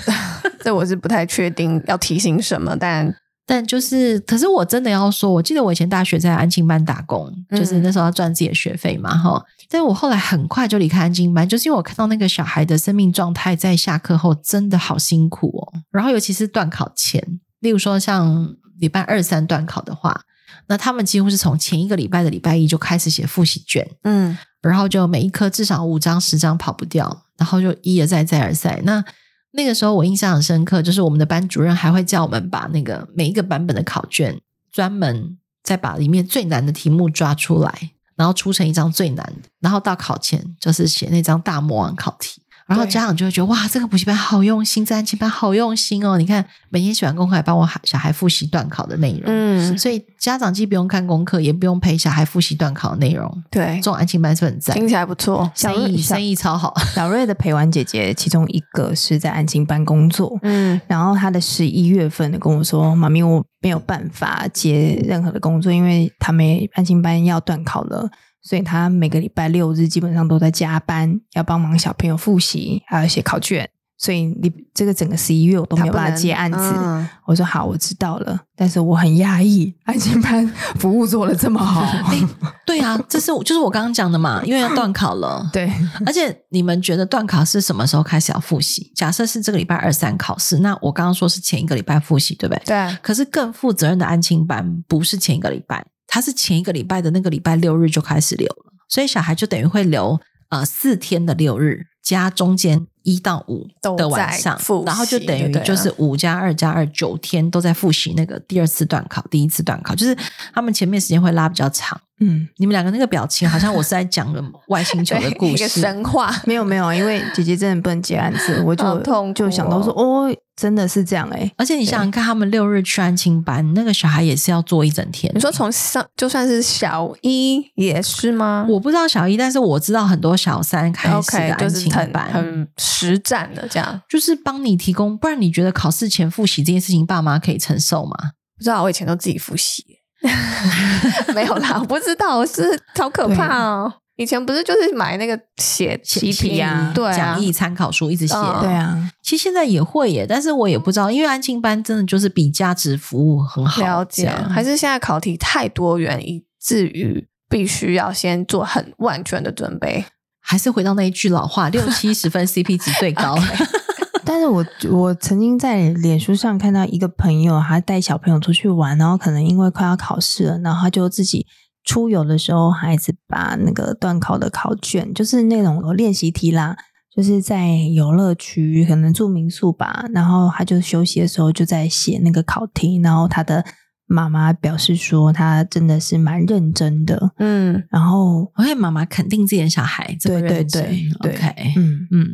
[0.64, 3.14] 这我是不太确定要提醒什么，但。
[3.50, 9.42] 但就是，可是我真的要说，我记得我以前大学在安庆班打工，就是那时候要赚自己的学费嘛，哈、嗯。
[9.68, 15.80] 但我后来很快就离开安静班，就是因为我看到那个小孩的生命状态在下课后真的好辛苦哦。
[15.90, 17.22] 然后尤其是段考前，
[17.60, 20.22] 例如说像礼拜二三段考的话，
[20.68, 29.04] 那他们几乎是从前一个礼拜的礼拜一就开始写复习卷，嗯，然后就每一科至少五张十张跑不掉，然后就一而再再而三那。
[29.52, 34.38] 那个时候我印象很深刻，就是我们的班主任还会叫我们把那个每一个版本的考卷，
[34.70, 42.42] 专门再把里面最难的题目抓出来，然后出成一张最难的，然后到考前就是写那张大魔王考题。
[42.68, 46.18] 然后家长就会觉得哇，这个补习班好用心，这安亲班好用心哦！
[46.18, 56.74] 你看每天写完功课还帮我小孩复习段考的内容，嗯，所以家长既不用看功课，也不用陪小孩复习段考的内容，对，这种安亲班是很赞，听起来不错，生意生意超好。
[56.94, 68.10] 小瑞的陪玩姐姐其中一个是在安亲班工作，嗯，然后她的十一月份的跟我说：“妈咪，我没有办法接任何的工作，因为他们安亲班要段考了。”
[68.48, 73.68] 所以他每个礼拜六日基本上都在加班，要帮忙小朋友复习，还要写考卷。
[73.98, 76.58] 所以你这个整个十一月我都没有办法接案子。
[76.58, 78.40] 嗯、我说好，我知道了。
[78.56, 80.46] 但是我很压抑，安亲班
[80.78, 81.82] 服务做得这么好。
[82.10, 82.28] 欸、
[82.64, 85.50] 对啊，这是就是我刚刚讲的嘛，因为要段考了。
[85.52, 85.70] 对，
[86.06, 88.90] 而且你们觉得段考是什么时候开始要复习？
[88.94, 92.62] 假设是这个礼拜二三考试，那我刚刚说是前一个礼拜复习，对不对？
[92.64, 92.96] 对。
[93.02, 95.84] 可是更负责任的安亲班不是前一个礼拜。
[96.08, 100.18] 他是前一个礼拜的那个礼拜六日就开始留了，所以小孩就等于会留
[100.48, 110.16] 呃四天的六日加中间一到五的晚上，然后就等于就是五加二加二九天都在复习那个第二次段考、第一次段考，就是
[110.52, 112.00] 他们前面时间会拉比较长。
[112.20, 116.34] 嗯，你们两个那个表情好像我是在讲个外星球的 故事，一个神话。
[116.44, 120.34] 没有没有，因为姐姐真的不能接案子，我就、哦、就想到说哦。
[120.58, 125.32] 真的是这样哎、欸，而且你想想看，他们六日去安亲班，那个小孩也是要做一整天。
[125.32, 128.66] 你说从上就算是小一也是吗？
[128.68, 135.16] 我不知道小一，但是我知道很多小三开始的安亲班、okay, 很，很实战的这样，就是帮你提供。
[135.16, 138.16] 不然你觉得考试前复习这件事情，爸妈可以承受吗？
[138.56, 139.84] 不知道，我以前都自己复习，
[141.34, 143.92] 没有啦，我不知道，是好可怕哦。
[144.16, 149.10] 以前不是就是买那个写习题啊，对啊，讲义参考书一直写，嗯，对啊。
[149.22, 153.80] 其实现在也会耶，但是我也不知道，因为安亲班真的就是比价值服务很好。
[153.80, 160.04] 了解，还是现在考题太多元，以至于必须要先做很万全的准备。
[160.40, 163.38] 还是回到那一句老话，六七十分 CP 值最高。
[164.28, 171.46] 但是我我曾经在脸书上看到一个朋友，他带小朋友出去玩，然后可能因为快要考试了，然后他就自己。
[171.84, 176.76] 出游的时候，孩子把那个段考的考卷，就是那种练习题啦，
[177.16, 183.64] 就是在游乐区，可能住民宿吧，然后他就休息的时候就在写那个考题，然后他的
[184.06, 192.06] 妈妈表示说，他真的是蛮认真的，嗯，然后我会妈妈肯定自己的小孩，对对对对，OK，嗯。
[192.10, 192.26] 嗯，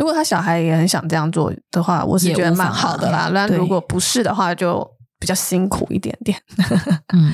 [0.00, 4.84] 如果他小孩也很想这样做的话，我是觉得蛮好的啦，那如果不是的话，就
[5.18, 6.36] 比较辛苦一点点，
[7.14, 7.32] 嗯。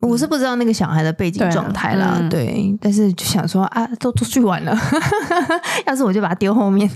[0.00, 2.18] 我是不知道那个小孩的背景状态啦，对，啊。
[2.20, 4.72] 嗯、对，但是就想说啊，都出去玩了，
[5.86, 6.88] 要是我就把他丢后面。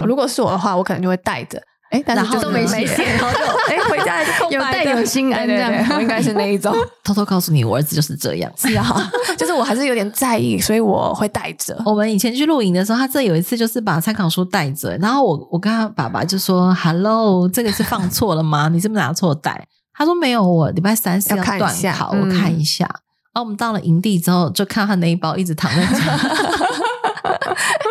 [0.00, 6.74] 如果是我的话，我可能就会带着，哎，但是就都没写，然后就 哎回家就空白有带有心安这样，我应该是那一种。
[7.02, 11.76] 偷偷告诉你，我儿子就是这样，是啊，就是我还是有点在意，所以我会带着。
[11.84, 18.68] 我们以前去露营的时候，他这有一次就是把参考书带着，然后我我跟他爸爸就说：“Hello，这个是放错了吗？
[18.68, 21.58] 你是不是拿错袋？”他说没有，我礼拜三是要断
[21.92, 22.84] 考，我看一下。
[23.32, 25.84] 然后我们到了营地之后，就看他那一包一直躺在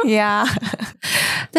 [0.04, 0.46] 这呀。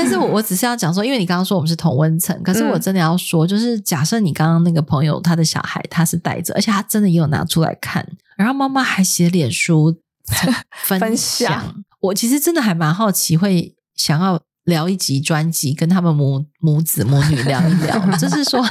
[0.02, 9.96] 但是我我只是要讲说，因为你刚刚说我们是同温层，可是我真的要说，就是假设你刚刚那个朋友他的小孩他是带着，而且他真的也有拿出来看，然后妈妈还写脸书
[10.84, 11.82] 分享。
[12.00, 14.40] 我其实真的还蛮好奇，会想要。
[14.64, 18.64] 聊一集专辑，跟他们母母子母女聊一聊，就是说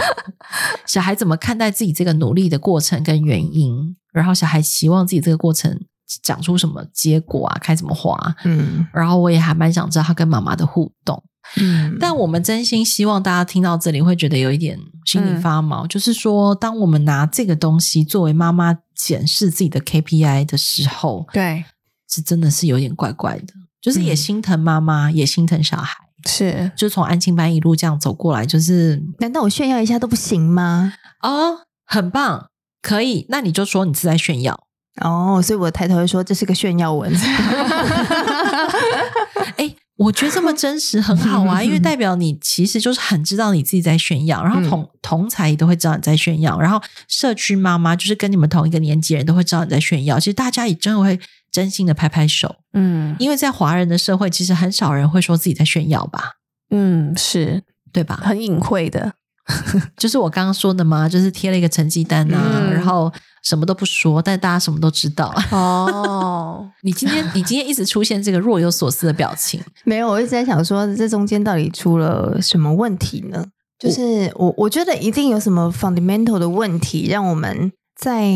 [0.85, 5.77] 小孩怎么看待自己这个努力的过程跟原因，然后小孩希望自己这个过程
[6.23, 11.21] 讲出什么结果啊，开什么花，嗯，然后我也还蛮想知道他跟妈妈的互动，
[11.57, 21.63] 嗯，但我们真心希望大家听到这里会觉得有一点心里发毛，嗯、就是说，当我们拿这个东西作为妈妈检视自己的 KPI 的时候，对，
[22.09, 25.95] 是真的是有点怪怪的，就是也心疼妈妈，嗯、也心疼小孩，
[26.27, 30.93] 是，就从安亲班一路这样走过来，就是，难道我炫耀一下都不行吗？
[31.21, 32.49] 哦，很棒，
[32.81, 34.68] 可以，那你就说你是在炫耀。
[35.01, 37.09] 哦，所以我抬头会说这是个炫耀文。
[39.57, 50.19] 哎，我觉得这么真实很好啊，因为代表你其实就是很知道你自己在炫耀，然后同同才也都会知道你在炫耀，然后社区妈妈就是跟你们同一个年纪人都会知道你在炫耀。
[50.19, 51.19] 其实大家也真的会
[51.51, 56.33] 真心的拍拍手，嗯，因为在华人的社会，其实很少人会说自己在炫耀吧，
[56.71, 57.63] 嗯，是
[57.93, 58.19] 对吧？
[58.21, 59.13] 很隐晦的。
[59.97, 63.11] 就是我刚刚说的嘛，就是贴了一个成绩单啊，嗯、然后
[63.43, 65.33] 什么都不说，但大家什么都知道。
[65.51, 73.43] 哦，你今天你今天一直出现这个若有所思的表情，没有，我一直在想说，这中间到底出了什么问题呢？
[73.79, 78.29] 就是我我觉得一定有什么 fundamental 的问题，让我们在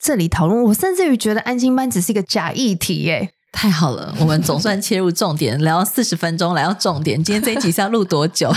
[0.00, 0.62] 这里讨论。
[0.62, 3.30] 我甚至于觉得安心班只是一个假议题，耶。
[3.50, 7.20] 太好了，我们总算切入重点，聊四十分钟，来到重点。
[7.24, 8.52] 今天这一集是要录多久？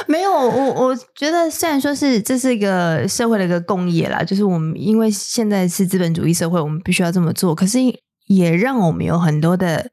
[0.08, 7.54] 没有，我我觉得虽然说是这是一个社会的一个共业啦，就是我们因为现在是资本主义社会，我们必须要这么做。
[7.54, 7.78] 可是
[8.26, 9.90] 也让我们有很多的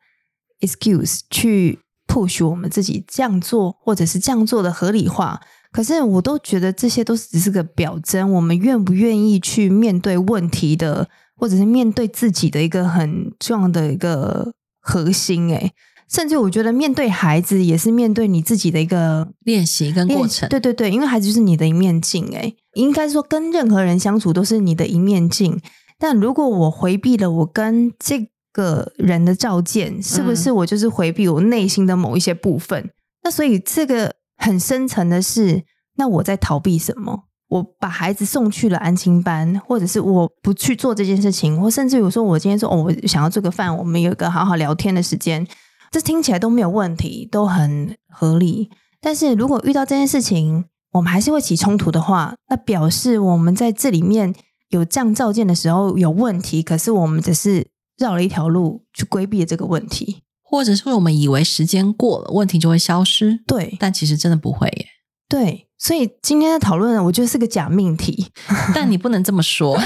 [0.62, 5.40] excuse 去 push 我们自己这样做，或者是这样做的合理化。
[5.72, 15.74] 可是我都觉得这些都只是个表征，我们愿不愿意去面对问题的，或者是面对自己的一个很重要的一个核心，诶
[16.10, 20.48] 甚至我觉得面对孩子也是面对你自己的一个练习跟过程。
[20.50, 22.26] 对对对，因为孩子就是你的一面镜。
[22.34, 25.60] 诶应该说跟任何人相处都是你的一面镜。
[26.00, 32.84] 但如果我回避了我跟这个人的照见，是不是我就是回避我内心的某一些部分？
[32.84, 32.90] 嗯、
[33.24, 35.64] 那所以这个很深层的是，
[35.96, 37.24] 那我在逃避什么？
[37.50, 45.46] 我把孩子送去了安亲班，或者是我不去做这件事情，或甚至有时候我今天说哦，我想要做个饭，我们有一个好好聊天的时间。
[45.92, 48.70] 这听起来都没有问题，都很合理。
[49.00, 54.34] 但是如果遇到这件事情，我们还是会起冲突的话，那表示我们在这里面
[54.70, 56.64] 有这样照见的时候有问题。
[56.64, 57.68] 可是我们只是
[57.98, 63.40] 绕了一条路去规避这个问题，或者是我们以为时间过了，问题就会消失。
[63.46, 64.88] 对，但其实真的不会耶。
[65.30, 68.32] 对，所以今天的讨论呢，我觉得是个假命题。
[68.74, 69.78] 但你不能这么说。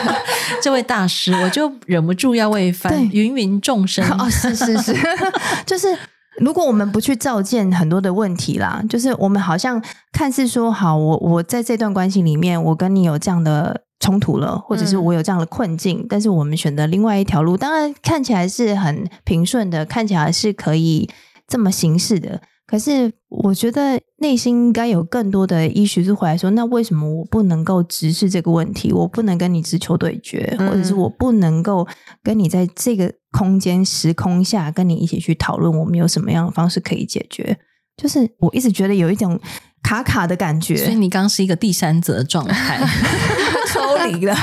[0.62, 4.94] 这位大师，我就忍不住要为凡芸芸众生哦，是是是，
[5.64, 5.96] 就是
[6.38, 9.82] 如果我们不去照见很多的问题啦，就是我们好像
[10.12, 21.08] 看似说好，我我在这段关系里面，我跟你有这样的冲突了，或者是我有这样的困境，嗯、但是我们选择另外一条路，当然看起来是很平顺的，看起来是可以
[21.48, 22.42] 这么行事的。
[22.70, 28.92] 可是，我觉得内心应该有更多的医学是回来说，那为什么我不能够直视这个问题？
[28.92, 31.84] 我不能跟你直球对决，或者是我不能够
[32.22, 37.58] 跟你在这个空间时空下跟你一起去讨论，我们有什么样的方式可以解决？
[37.96, 39.36] 就是我一直觉得有一种
[39.82, 42.78] 卡卡的感觉，所以你刚是一个第三者的状态
[43.74, 44.36] 抽离了。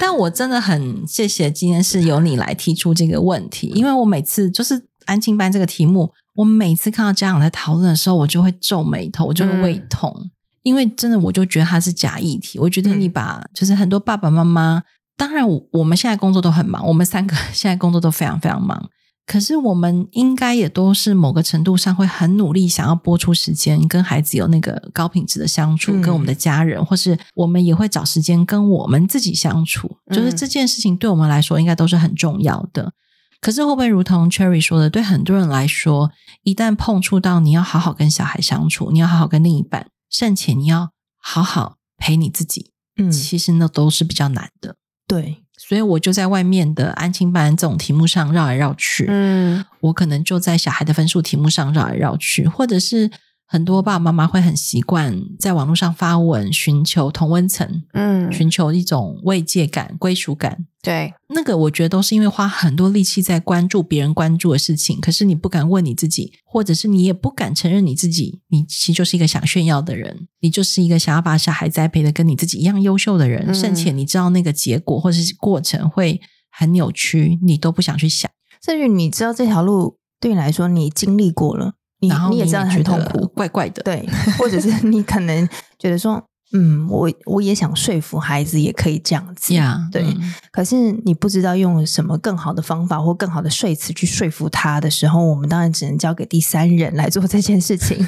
[0.00, 6.12] 但我真的很谢谢今天是由你来提出这个问题，因为我每次就是安静班这个题目。
[6.38, 10.30] 我每次看到家长在讨论的时候，我就会皱眉头，我就会胃痛，嗯、
[10.62, 12.60] 因为真的我就觉得它是假议题。
[12.60, 14.84] 我觉得你把就是很多爸爸妈妈，
[15.16, 18.88] 当然我们现在工作都很忙，我们三个现在工作都非常非常忙，
[19.26, 32.92] 可是我们应该也都是某个程度上会很努力，想要播出时间跟孩子有那个高品质的相处，嗯、跟我们的家人，或是我们也会找时间跟我们自己相处，就是这件事情对我们来说应该都是很重要的。
[33.40, 36.10] 可是会不会如同 Cherry 说的，对很多人来说，
[36.42, 44.76] 一旦碰触到你要好好跟小孩相处，你要好好跟另一半，甚且你要好好陪你自己，嗯，其实那都是比较难的。
[45.06, 53.10] 对，所以我就在外面的安亲班这种题目上绕来绕去，嗯，我可能就在小孩的分数题目上绕来绕去，或者是。
[53.50, 60.66] 很多爸爸妈妈会很习惯在网络上发文，寻求同温层，嗯，寻求一种慰藉感、归属感。
[60.82, 76.20] 对，那个我觉得都是因为花很多力气在关注别人关注的事情，可是你不敢问你自己，或者是你也不敢承认你自己，你其实就是一个想炫耀的人，你就是一个想要把小孩栽培的跟你自己一样优秀的人，嗯，甚且你知道那个结果或者是过程会
[76.50, 78.30] 很扭曲，你都不想去想。
[78.62, 81.72] 甚至你知道这条路对你来说，你经历过了。
[82.00, 86.22] 你你也知道很痛苦，怪怪的，对，或者是 你可能觉得说
[86.52, 89.52] 嗯，我我也想说服孩子，也可以这样子。
[89.52, 90.02] Yeah, 对。
[90.02, 97.98] 嗯、可是你不知道用什么更好的方法或更好的说辞去说服他的时候，我们当然只能交给第三人来做这件事情。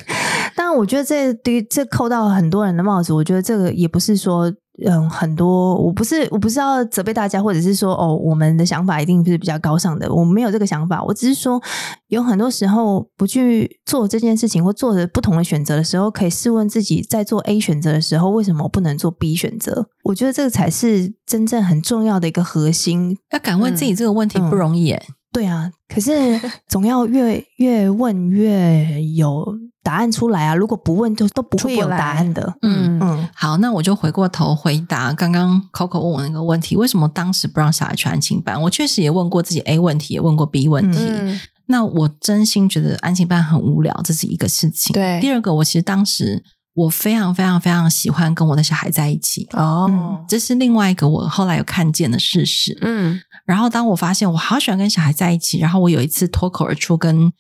[0.57, 3.13] 当然，我觉得这对这扣到很多人的帽子。
[3.13, 4.53] 我觉得这个也不是说。
[4.87, 11.03] 嗯，很多我不是我不是要责备大家，或者是说哦，我们的想法一定是比较高尚的，我没有这个想法。
[11.03, 11.61] 我只是说，
[12.09, 19.89] 有很多时候不去做这件事情，或做的不同的选择的时候，可以试问自己，在做 A 选择的时候，为什么我不能做 B 选择？
[20.05, 23.19] 我觉得这个才是真正很重要的一个核心。
[23.33, 25.03] 要敢问自己这个问题不容易耶。
[25.07, 29.59] 嗯嗯、对啊，可是总要越越问越有。
[29.83, 30.55] 答案出来啊！
[30.55, 32.55] 如果不问，就都不会有答案的。
[32.61, 38.61] 嗯嗯，好，那我就回过头回答刚刚 Coco 问我那个问题：为什么当时不让小孩去安亲班？
[38.61, 40.99] 我确实也问过自己 A 问题，也问过 B 问题。
[41.01, 44.93] 嗯、那我真心觉得安亲班很无聊，这是一个事情。
[44.93, 49.49] 对，第二个，我其实当时我非常非常非常喜欢跟我的小孩在一起。
[49.53, 52.79] 哦、嗯，这是另外一个我后来有看见的事实。
[52.83, 57.33] 嗯，然后当我发现我好喜欢跟小孩在一起，然后我有一次脱口而出跟。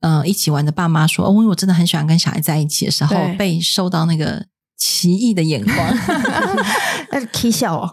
[0.00, 4.46] 嗯、呃，一起玩的爸妈说：“哦，因为我真的很喜欢跟小孩在一起的时候，被受到那个
[4.76, 5.76] 奇异的眼光，
[7.10, 7.92] 那是笑哦，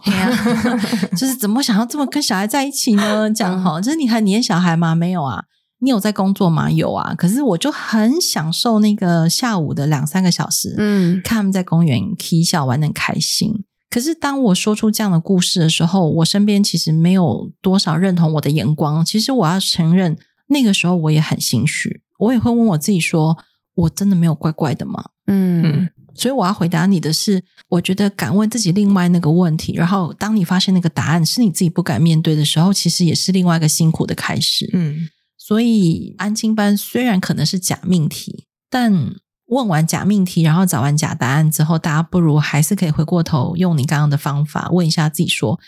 [1.16, 3.28] 就是怎么想要这么跟小孩在一起呢？
[3.32, 4.94] 这样哈，就是你很黏小孩吗？
[4.94, 5.42] 没有啊，
[5.80, 6.70] 你有在工作吗？
[6.70, 7.12] 有啊。
[7.16, 12.00] 可是我就很享受那个下午的两三个小时，嗯，看他们在公园
[12.44, 13.64] 笑玩得很开心。
[13.90, 19.04] 可是当我说出这样的故事的时候，我身边其实没有多少认同我的眼光。
[19.04, 20.16] 其实我要承认。”
[20.48, 23.36] 那个时候我也很心虚，我也会问我自己说
[23.74, 34.70] ：“我真的没有怪怪的吗？”嗯，嗯，所以我要回答你的是，我觉得敢问自己另外那个问题，然后当你发现那个答案是你自己不敢面对的时候，其实也是另外一个辛苦的开始。
[34.72, 39.14] 嗯，所以安亲班虽然可能是假命题，但
[39.46, 45.58] 问完假命题，然后找完假答案之后，大家不如还是可以回过头用你刚刚的方法问一下自己说：“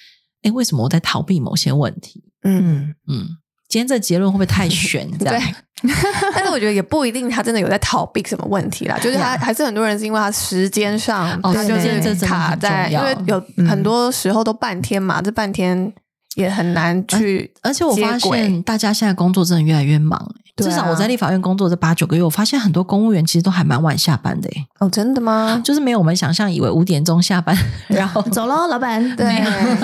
[0.43, 3.39] 诶，为什么我在逃避某些问题？”嗯嗯。
[3.69, 5.07] 今天这结论会不会太悬？
[5.19, 5.35] 这样
[5.83, 5.93] 对，
[6.35, 8.99] 但是我觉得也不一定，他真的有在逃避什么问题啦。
[9.03, 15.93] 就是他还是很多人是因为他时间上，他就是卡在，因为有很多时候都半天嘛，这半天
[16.37, 17.53] 也很难去。
[17.63, 20.35] 而且我发现大家现在工作真的越来越忙。
[20.57, 24.67] 至少我在立法院工作这八九个月，我发现很多公务员其实都还蛮晚下班的诶。
[24.81, 25.63] 哦，真的吗？
[25.65, 27.57] 就是没有我们想象以为五点钟下班，
[27.87, 29.17] 然后 走喽，老板。
[29.17, 29.41] 对，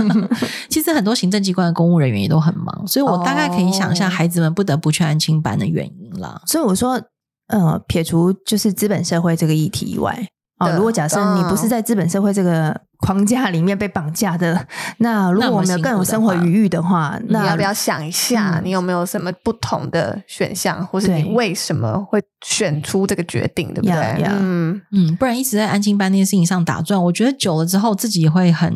[0.69, 6.43] 其实很多行政机关的公务人员也都很忙，所以我大概可以想象孩子们不得不去安亲班的原因啦。
[6.45, 7.01] 所以我说，
[7.47, 10.27] 呃，撇除就是资本社会这个议题以外。
[10.59, 14.67] 哦，如果假设你不是在资本社会这个框架里面被绑架的，
[14.99, 24.23] 那如果我们有更有生活余裕的话，那你要不要想一下，你有没有什么不同的选项，或是你为什么会选出这个决定，对不对？
[24.29, 28.75] 嗯嗯，不然一直在安心班那件事情上打转，我觉得久了之后自己也会很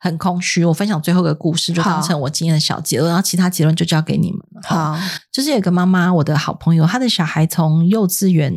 [0.00, 0.64] 很空虚。
[0.64, 4.60] 我分享最后一个故事，就当成我今天的小结论，然后其他结论就交给你们了。
[4.64, 4.98] 好，
[5.32, 8.54] 就是有个妈妈，我的好朋友，她的小孩从幼稚园。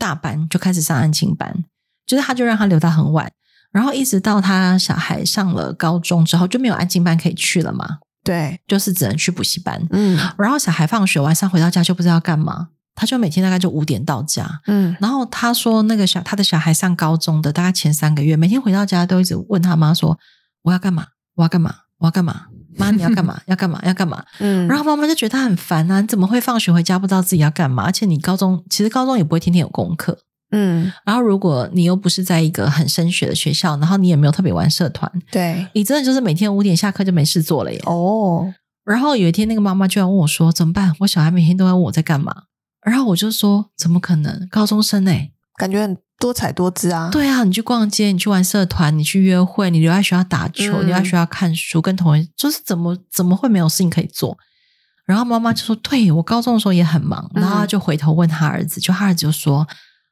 [0.00, 1.64] 大班就开始上安亲班，
[2.06, 3.28] 就是她就让他留到很晚，
[3.72, 7.98] 然后一直到他小孩上了高中之后就没有安静班可以去了嘛。
[8.24, 9.80] 对，就是只能去补习班。
[9.90, 14.60] 嗯，然后小孩放学晚上回到家就不知道干嘛，他就每天大概就五点到家。
[14.66, 20.18] 嗯，然后他说那个小他的小孩上高中的大概前三个月，每天回到家都一直问他妈说
[20.62, 21.06] ：“我要干嘛？
[21.36, 21.74] 我要干嘛？
[21.98, 22.46] 我要干嘛？
[22.76, 23.40] 妈，你要干嘛？
[23.46, 23.80] 要干嘛？
[23.84, 27.84] 要干嘛？”嗯，然后妈妈就觉得他很烦啊，你怎么会放学回家不知道自己要干嘛？
[27.84, 30.18] 而且你高中其实高中也不会天天有功课。
[30.50, 37.78] 嗯，然后如果你又不是在一个很升学的学校，然后你也没有特别玩社团，对，你真的就是每天五点下课就没事做了耶。
[37.84, 38.50] 哦，
[38.82, 40.94] 然后有一天那个妈妈居然问我说：“怎么办？
[41.00, 42.44] 我小孩每天都在问我在干嘛。”
[42.82, 44.48] 然后我就说：“怎么可能？
[44.50, 54.38] 高中生哎，感觉很多彩多姿啊。”对啊，你去逛街，你去玩社团，你去约会，你留在学校打球，留在学校看书，跟同学就是怎么怎么会没有事情可以做？
[55.04, 59.66] 然后妈妈就说：“对，我高中的时候也很忙。”然后他就回头问他儿子，就他儿子就说。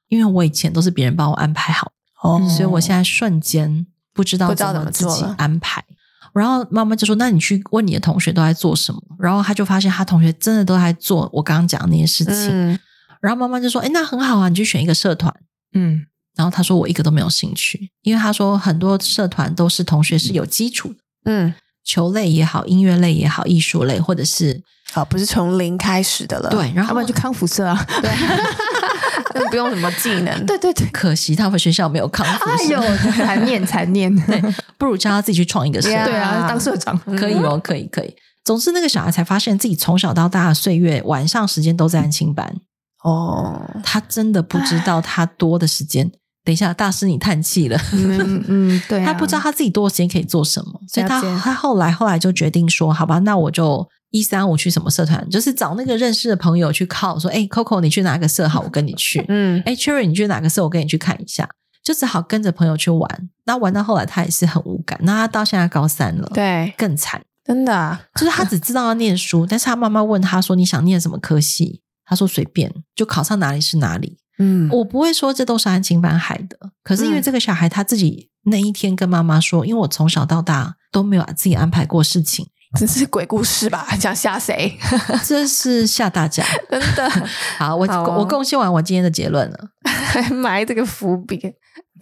[0.09, 1.93] 因为我以前都是别人帮我安排好，
[2.23, 5.85] 哦，所以我现在瞬间不知道怎么自己安排。
[6.33, 12.51] 然后妈妈就说：“那你去问你的同学都在做什么？”然后他就发现他同学真的都在做我刚刚讲的那些事情。
[12.51, 12.79] 嗯、
[13.23, 15.35] 然后妈妈就说：“哎，那很好啊，你去选一个社团。”
[15.73, 16.05] 嗯，
[16.35, 26.51] 然后他说：“我一个都没有兴趣，因为他说很多社团都是同学是有基础的，嗯，球类也好，音乐类也好，艺术类或者是好，不是从零开始的了。
[26.51, 28.11] 对，然后要不然就康复社啊，对。”
[29.51, 32.45] 不用什么技能， 对对对，可惜他们学校没有康复。
[32.51, 32.81] 哎呦，
[33.17, 34.43] 残念残念， 对，
[34.79, 35.89] 不如叫他自己去创一个社。
[35.89, 38.15] 对啊，当社长可以哦，可以可以。
[38.45, 42.55] 总之，那个小孩才发现自己从小到大的岁月，晚上时间都在安亲班。
[43.03, 46.11] 哦，他真的不知道他多的时间
[46.45, 47.77] 等一下，大师你叹气了。
[47.93, 53.87] 嗯嗯，对、啊，他不知道他自己多的时间可以做什么，所以他他后来后来就决定说，好吧，那我就
[54.17, 59.23] 一三五去什么社团，就是找那个认识的朋友去靠，说，哎，Coco 你去哪个社好，我跟你去。
[59.29, 61.49] 嗯，哎，Cherry 你去哪个社，我跟你去看一下，
[61.85, 63.29] 就只好跟着朋友去玩。
[63.45, 71.83] 那玩到后来他也是很无感，那他到现在高三了，对，更惨，真的、啊，就是他只知道要念书， 但是他妈妈问他说，你想念什么科系？
[72.05, 74.17] 他说随便，就考上哪里是哪里。
[74.39, 82.47] 嗯，我不会说这都是安亲班害的，可是因为这个小孩他自己那一天跟妈妈说，嗯、因为我从小到大都没有自己安排过事情，
[82.79, 83.87] 这是鬼故事吧？
[83.99, 84.77] 想吓谁？
[85.25, 87.09] 这是吓大家，真的。
[87.59, 87.87] 好，我
[88.17, 91.41] 我贡献完我今天的结论了，还埋这个伏笔，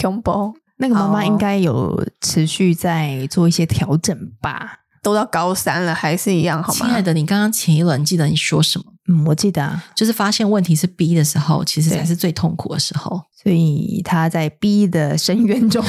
[0.00, 0.54] 恐怖。
[0.78, 4.80] 那个妈妈应该有持续在做一些调整吧？
[5.02, 6.74] 都到高三了，还是一样好吗？
[6.74, 8.84] 亲爱的，你刚刚前一轮记得你说什么？
[9.06, 13.20] 嗯，我记得啊，就是发现问题是 B 的时候，其实才是最痛苦的时候。
[13.40, 15.84] 所以他在 B 的深渊中，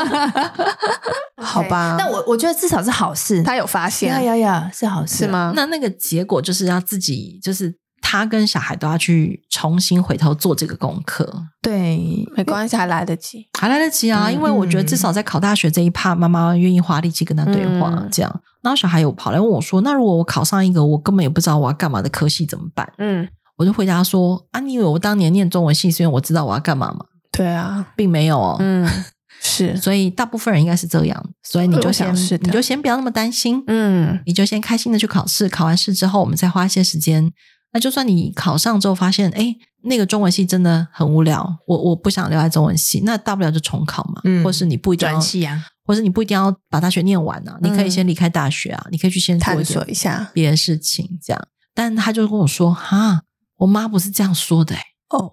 [1.42, 1.96] 好吧？
[1.98, 5.52] 那我我觉得至少是好事，他有发现，呀呀呀，是好事是吗？
[5.54, 7.74] 那那个结果就是要自己就是。
[8.02, 14.26] 他跟小孩都要去重新回头做这个功课，对，没关系，还来得及，还来得及啊！
[14.26, 18.40] 嗯、因为我觉得至少在考大学这一趴，妈妈愿意花力气跟他对话，嗯、这样。
[18.62, 23.28] 然后小孩有跑来问我说：“那如果我考上一个我根本也不知道我要干嘛的科系怎么办？”嗯，
[23.58, 27.04] 我就回答说：“啊，你以为我当年念中文系是因为我知道我要干嘛吗？
[27.30, 28.56] 对啊，并没有哦。
[28.58, 28.88] 嗯，
[29.42, 37.32] 是，所以大部分人应该是这样，所以你就先，你就先不要那么担心，嗯，你就先开心的去考试，考完试之后，我们再花一些时间。”
[37.72, 50.28] 那就算你考上之后发现，哎，那个中文系真的很无聊，我我不想留在中文系，那大不了就重考嘛，嗯，或是你不一定要转系啊，或是你不一定要把大学念完啊，嗯、你可以先离开大学啊，你可以去先探索一下。
[50.34, 51.40] 别的事情，这样。
[51.72, 53.22] 但他就跟我说，哈，
[53.58, 55.32] 我妈不是这样说的，哎，哦，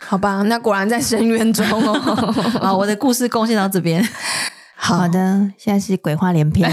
[0.00, 1.94] 好吧， 那果然在深渊中哦。
[2.62, 4.02] 好，我的故事贡献到这边。
[4.76, 6.70] 好， 好的，现在是鬼话连篇。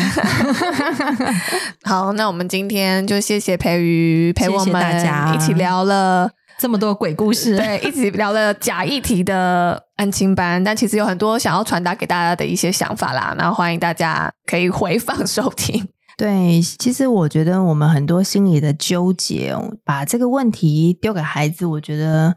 [1.84, 6.30] 好，那我们今天就谢谢培瑜陪我们大家一起聊了
[6.60, 13.34] 这么多鬼故事，对，一起聊了假议题的安亲班，但其实有很多想要传达给大家的一些想法啦。
[13.38, 15.88] 然后欢迎大家可以回放收听。
[16.18, 22.36] 对，其实我觉得我们很多心里的纠结，把这个问题丢给孩子，我觉得。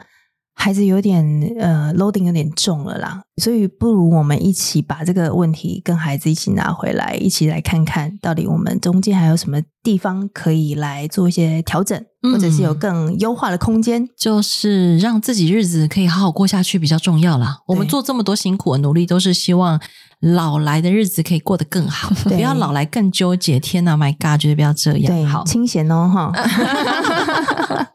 [0.58, 1.22] 孩子有点
[1.60, 17.58] 呃，loading 有点重了啦，所以不如我们一起把这个问题跟孩子一起拿回来，一起来看看到底我们中间还有什么地方可以来做一些调整，嗯、或者是有更优化的空间，就是让自己日子可以好好过下去比较重要啦。
[17.66, 19.78] 我们做这么多辛苦的努力，都是希望
[20.20, 23.60] 老来的日子可以过得更好， 不要老来更纠结。
[23.60, 26.32] 天哪，My God，绝对不要这样，对，好清闲哦，哈。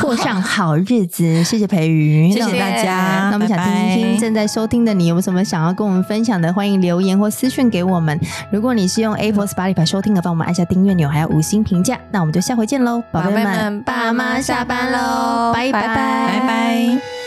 [0.00, 3.28] 过上好日子，谢谢培瑜，谢谢大家。
[3.30, 6.52] 那我们想听一听正在收听的你有什么想要跟我们分享的？
[6.52, 8.18] 欢迎留言或私讯给我们。
[8.50, 11.98] 如果你是用 Apple Spotify 收听的，帮我们按下订阅钮，还有五星评价。
[12.10, 17.21] 那我们就下回见喽，宝贝们，爸妈下班喽，拜拜拜拜。